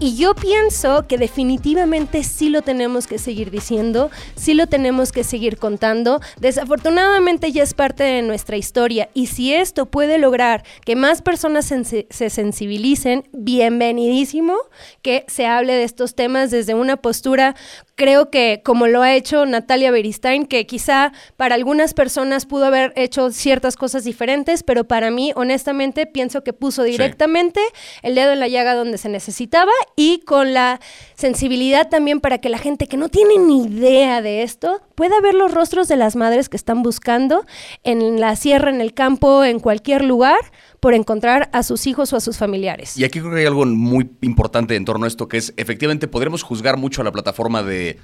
Y 0.00 0.16
yo 0.16 0.34
pienso 0.34 1.06
que 1.06 1.16
definitivamente 1.16 2.24
sí 2.24 2.48
lo 2.48 2.62
tenemos 2.62 3.06
que 3.06 3.18
seguir 3.20 3.52
diciendo, 3.52 4.10
sí 4.34 4.54
lo 4.54 4.66
tenemos 4.66 5.12
que 5.12 5.22
seguir 5.22 5.58
contando. 5.58 6.20
Desafortunadamente 6.40 7.52
ya 7.52 7.62
es 7.62 7.72
parte 7.72 8.02
de 8.02 8.22
nuestra 8.22 8.56
historia. 8.56 9.08
Y 9.14 9.26
si 9.26 9.54
esto 9.54 9.86
puede 9.86 10.18
lograr 10.18 10.64
que 10.84 10.96
más 10.96 11.22
personas 11.22 11.70
sensi- 11.70 12.06
se 12.10 12.30
sensibilicen, 12.30 13.28
bienvenidísimo 13.32 14.56
que 15.02 15.24
se 15.28 15.46
hable 15.46 15.74
de 15.74 15.84
estos 15.84 16.16
temas 16.16 16.50
desde 16.50 16.74
una 16.74 16.96
postura, 16.96 17.54
creo 17.94 18.28
que 18.30 18.62
como 18.64 18.88
lo 18.88 19.02
ha 19.02 19.14
hecho 19.14 19.46
Natalia 19.46 19.92
Beristain, 19.92 20.46
que 20.46 20.66
quizá 20.66 21.12
para 21.36 21.54
algunas 21.54 21.94
personas 21.94 22.44
pudo 22.46 22.71
haber 22.72 22.92
hecho 22.96 23.30
ciertas 23.30 23.76
cosas 23.76 24.04
diferentes, 24.04 24.62
pero 24.62 24.84
para 24.84 25.10
mí, 25.10 25.32
honestamente, 25.36 26.06
pienso 26.06 26.42
que 26.42 26.52
puso 26.52 26.82
directamente 26.82 27.60
el 28.02 28.14
dedo 28.14 28.32
en 28.32 28.40
la 28.40 28.48
llaga 28.48 28.74
donde 28.74 28.98
se 28.98 29.08
necesitaba 29.08 29.72
y 29.96 30.20
con 30.20 30.54
la 30.54 30.80
sensibilidad 31.14 31.88
también 31.88 32.20
para 32.20 32.38
que 32.38 32.48
la 32.48 32.58
gente 32.58 32.86
que 32.86 32.96
no 32.96 33.08
tiene 33.08 33.38
ni 33.38 33.64
idea 33.64 34.22
de 34.22 34.42
esto 34.42 34.80
pueda 34.94 35.20
ver 35.20 35.34
los 35.34 35.52
rostros 35.52 35.88
de 35.88 35.96
las 35.96 36.16
madres 36.16 36.48
que 36.48 36.56
están 36.56 36.82
buscando 36.82 37.44
en 37.82 38.20
la 38.20 38.36
sierra, 38.36 38.70
en 38.70 38.80
el 38.80 38.94
campo, 38.94 39.44
en 39.44 39.60
cualquier 39.60 40.04
lugar, 40.04 40.38
por 40.80 40.94
encontrar 40.94 41.48
a 41.52 41.62
sus 41.62 41.86
hijos 41.86 42.12
o 42.12 42.16
a 42.16 42.20
sus 42.20 42.38
familiares. 42.38 42.96
Y 42.96 43.04
aquí 43.04 43.20
creo 43.20 43.32
que 43.32 43.40
hay 43.40 43.46
algo 43.46 43.64
muy 43.64 44.10
importante 44.20 44.74
en 44.74 44.84
torno 44.84 45.04
a 45.04 45.08
esto, 45.08 45.28
que 45.28 45.36
es 45.36 45.54
efectivamente 45.56 46.08
podremos 46.08 46.42
juzgar 46.42 46.76
mucho 46.76 47.02
a 47.02 47.04
la 47.04 47.12
plataforma 47.12 47.62
de 47.62 47.98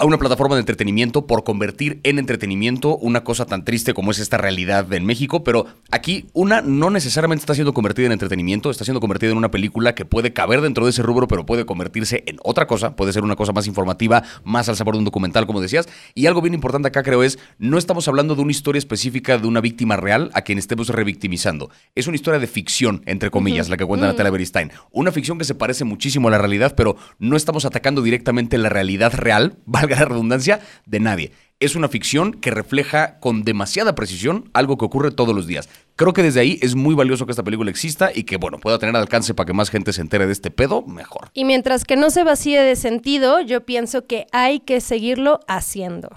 a 0.00 0.06
una 0.06 0.16
plataforma 0.16 0.56
de 0.56 0.60
entretenimiento 0.60 1.26
por 1.26 1.44
convertir 1.44 2.00
en 2.04 2.18
entretenimiento 2.18 2.96
una 2.96 3.22
cosa 3.22 3.44
tan 3.44 3.66
triste 3.66 3.92
como 3.92 4.10
es 4.10 4.18
esta 4.18 4.38
realidad 4.38 4.90
en 4.94 5.04
México, 5.04 5.44
pero 5.44 5.66
aquí 5.90 6.24
una 6.32 6.62
no 6.62 6.88
necesariamente 6.88 7.42
está 7.42 7.54
siendo 7.54 7.74
convertida 7.74 8.06
en 8.06 8.12
entretenimiento, 8.12 8.70
está 8.70 8.84
siendo 8.84 9.00
convertida 9.00 9.30
en 9.30 9.36
una 9.36 9.50
película 9.50 9.94
que 9.94 10.06
puede 10.06 10.32
caber 10.32 10.62
dentro 10.62 10.86
de 10.86 10.90
ese 10.90 11.02
rubro, 11.02 11.28
pero 11.28 11.44
puede 11.44 11.66
convertirse 11.66 12.24
en 12.26 12.38
otra 12.42 12.66
cosa, 12.66 12.96
puede 12.96 13.12
ser 13.12 13.24
una 13.24 13.36
cosa 13.36 13.52
más 13.52 13.66
informativa, 13.66 14.22
más 14.42 14.70
al 14.70 14.76
sabor 14.76 14.94
de 14.94 15.00
un 15.00 15.04
documental, 15.04 15.46
como 15.46 15.60
decías. 15.60 15.86
Y 16.14 16.24
algo 16.24 16.40
bien 16.40 16.54
importante 16.54 16.88
acá 16.88 17.02
creo 17.02 17.22
es, 17.22 17.38
no 17.58 17.76
estamos 17.76 18.08
hablando 18.08 18.34
de 18.34 18.40
una 18.40 18.52
historia 18.52 18.78
específica 18.78 19.36
de 19.36 19.46
una 19.46 19.60
víctima 19.60 19.96
real 19.96 20.30
a 20.32 20.40
quien 20.40 20.58
estemos 20.58 20.88
revictimizando. 20.88 21.68
Es 21.94 22.06
una 22.06 22.16
historia 22.16 22.40
de 22.40 22.46
ficción, 22.46 23.02
entre 23.04 23.30
comillas, 23.30 23.68
la 23.68 23.76
que 23.76 23.84
cuenta 23.84 24.06
Natalia 24.06 24.30
Beristain. 24.30 24.72
Una 24.92 25.12
ficción 25.12 25.36
que 25.36 25.44
se 25.44 25.54
parece 25.54 25.84
muchísimo 25.84 26.28
a 26.28 26.30
la 26.30 26.38
realidad, 26.38 26.74
pero 26.74 26.96
no 27.18 27.36
estamos 27.36 27.66
atacando 27.66 28.00
directamente 28.00 28.56
la 28.56 28.70
realidad 28.70 29.12
real, 29.12 29.58
la 29.96 30.04
redundancia, 30.04 30.60
de 30.86 31.00
nadie. 31.00 31.32
Es 31.60 31.76
una 31.76 31.88
ficción 31.88 32.32
que 32.32 32.50
refleja 32.50 33.18
con 33.20 33.42
demasiada 33.42 33.94
precisión 33.94 34.48
algo 34.54 34.78
que 34.78 34.86
ocurre 34.86 35.10
todos 35.10 35.34
los 35.34 35.46
días. 35.46 35.68
Creo 35.94 36.14
que 36.14 36.22
desde 36.22 36.40
ahí 36.40 36.58
es 36.62 36.74
muy 36.74 36.94
valioso 36.94 37.26
que 37.26 37.32
esta 37.32 37.42
película 37.42 37.70
exista 37.70 38.10
y 38.14 38.22
que, 38.22 38.38
bueno, 38.38 38.58
pueda 38.58 38.78
tener 38.78 38.96
alcance 38.96 39.34
para 39.34 39.46
que 39.46 39.52
más 39.52 39.68
gente 39.68 39.92
se 39.92 40.00
entere 40.00 40.26
de 40.26 40.32
este 40.32 40.50
pedo, 40.50 40.80
mejor. 40.82 41.28
Y 41.34 41.44
mientras 41.44 41.84
que 41.84 41.96
no 41.96 42.10
se 42.10 42.24
vacíe 42.24 42.62
de 42.62 42.76
sentido, 42.76 43.40
yo 43.42 43.66
pienso 43.66 44.06
que 44.06 44.26
hay 44.32 44.60
que 44.60 44.80
seguirlo 44.80 45.40
haciendo. 45.48 46.08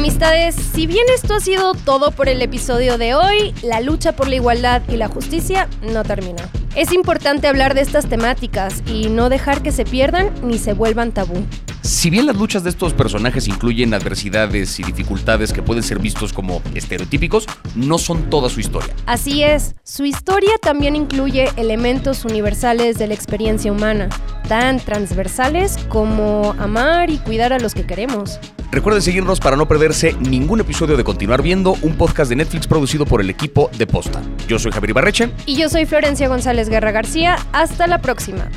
Amistades, 0.00 0.54
si 0.54 0.86
bien 0.86 1.04
esto 1.14 1.34
ha 1.34 1.40
sido 1.40 1.74
todo 1.74 2.10
por 2.10 2.30
el 2.30 2.40
episodio 2.40 2.96
de 2.96 3.14
hoy, 3.14 3.52
la 3.62 3.82
lucha 3.82 4.12
por 4.12 4.28
la 4.28 4.36
igualdad 4.36 4.80
y 4.88 4.96
la 4.96 5.08
justicia 5.08 5.68
no 5.82 6.04
termina. 6.04 6.42
Es 6.74 6.90
importante 6.90 7.48
hablar 7.48 7.74
de 7.74 7.82
estas 7.82 8.08
temáticas 8.08 8.82
y 8.86 9.10
no 9.10 9.28
dejar 9.28 9.60
que 9.60 9.72
se 9.72 9.84
pierdan 9.84 10.32
ni 10.42 10.56
se 10.56 10.72
vuelvan 10.72 11.12
tabú. 11.12 11.44
Si 11.82 12.10
bien 12.10 12.26
las 12.26 12.36
luchas 12.36 12.62
de 12.62 12.70
estos 12.70 12.92
personajes 12.92 13.48
incluyen 13.48 13.94
adversidades 13.94 14.78
y 14.78 14.82
dificultades 14.82 15.52
que 15.52 15.62
pueden 15.62 15.82
ser 15.82 15.98
vistos 15.98 16.32
como 16.32 16.62
estereotípicos, 16.74 17.46
no 17.74 17.98
son 17.98 18.28
toda 18.28 18.50
su 18.50 18.60
historia. 18.60 18.94
Así 19.06 19.42
es, 19.42 19.74
su 19.82 20.04
historia 20.04 20.52
también 20.60 20.94
incluye 20.94 21.48
elementos 21.56 22.24
universales 22.24 22.98
de 22.98 23.06
la 23.06 23.14
experiencia 23.14 23.72
humana, 23.72 24.08
tan 24.48 24.78
transversales 24.78 25.78
como 25.88 26.54
amar 26.58 27.10
y 27.10 27.18
cuidar 27.18 27.52
a 27.52 27.58
los 27.58 27.74
que 27.74 27.86
queremos. 27.86 28.38
Recuerden 28.70 29.02
seguirnos 29.02 29.40
para 29.40 29.56
no 29.56 29.66
perderse 29.66 30.14
ningún 30.20 30.60
episodio 30.60 30.96
de 30.96 31.02
Continuar 31.02 31.42
Viendo, 31.42 31.76
un 31.82 31.96
podcast 31.96 32.28
de 32.28 32.36
Netflix 32.36 32.66
producido 32.66 33.04
por 33.04 33.20
el 33.20 33.30
equipo 33.30 33.70
de 33.76 33.86
Posta. 33.86 34.22
Yo 34.46 34.58
soy 34.58 34.70
Javier 34.70 34.90
Ibarreche. 34.90 35.30
Y 35.46 35.56
yo 35.56 35.68
soy 35.68 35.86
Florencia 35.86 36.28
González 36.28 36.68
Guerra 36.68 36.92
García. 36.92 37.36
Hasta 37.52 37.86
la 37.86 38.00
próxima. 38.00 38.48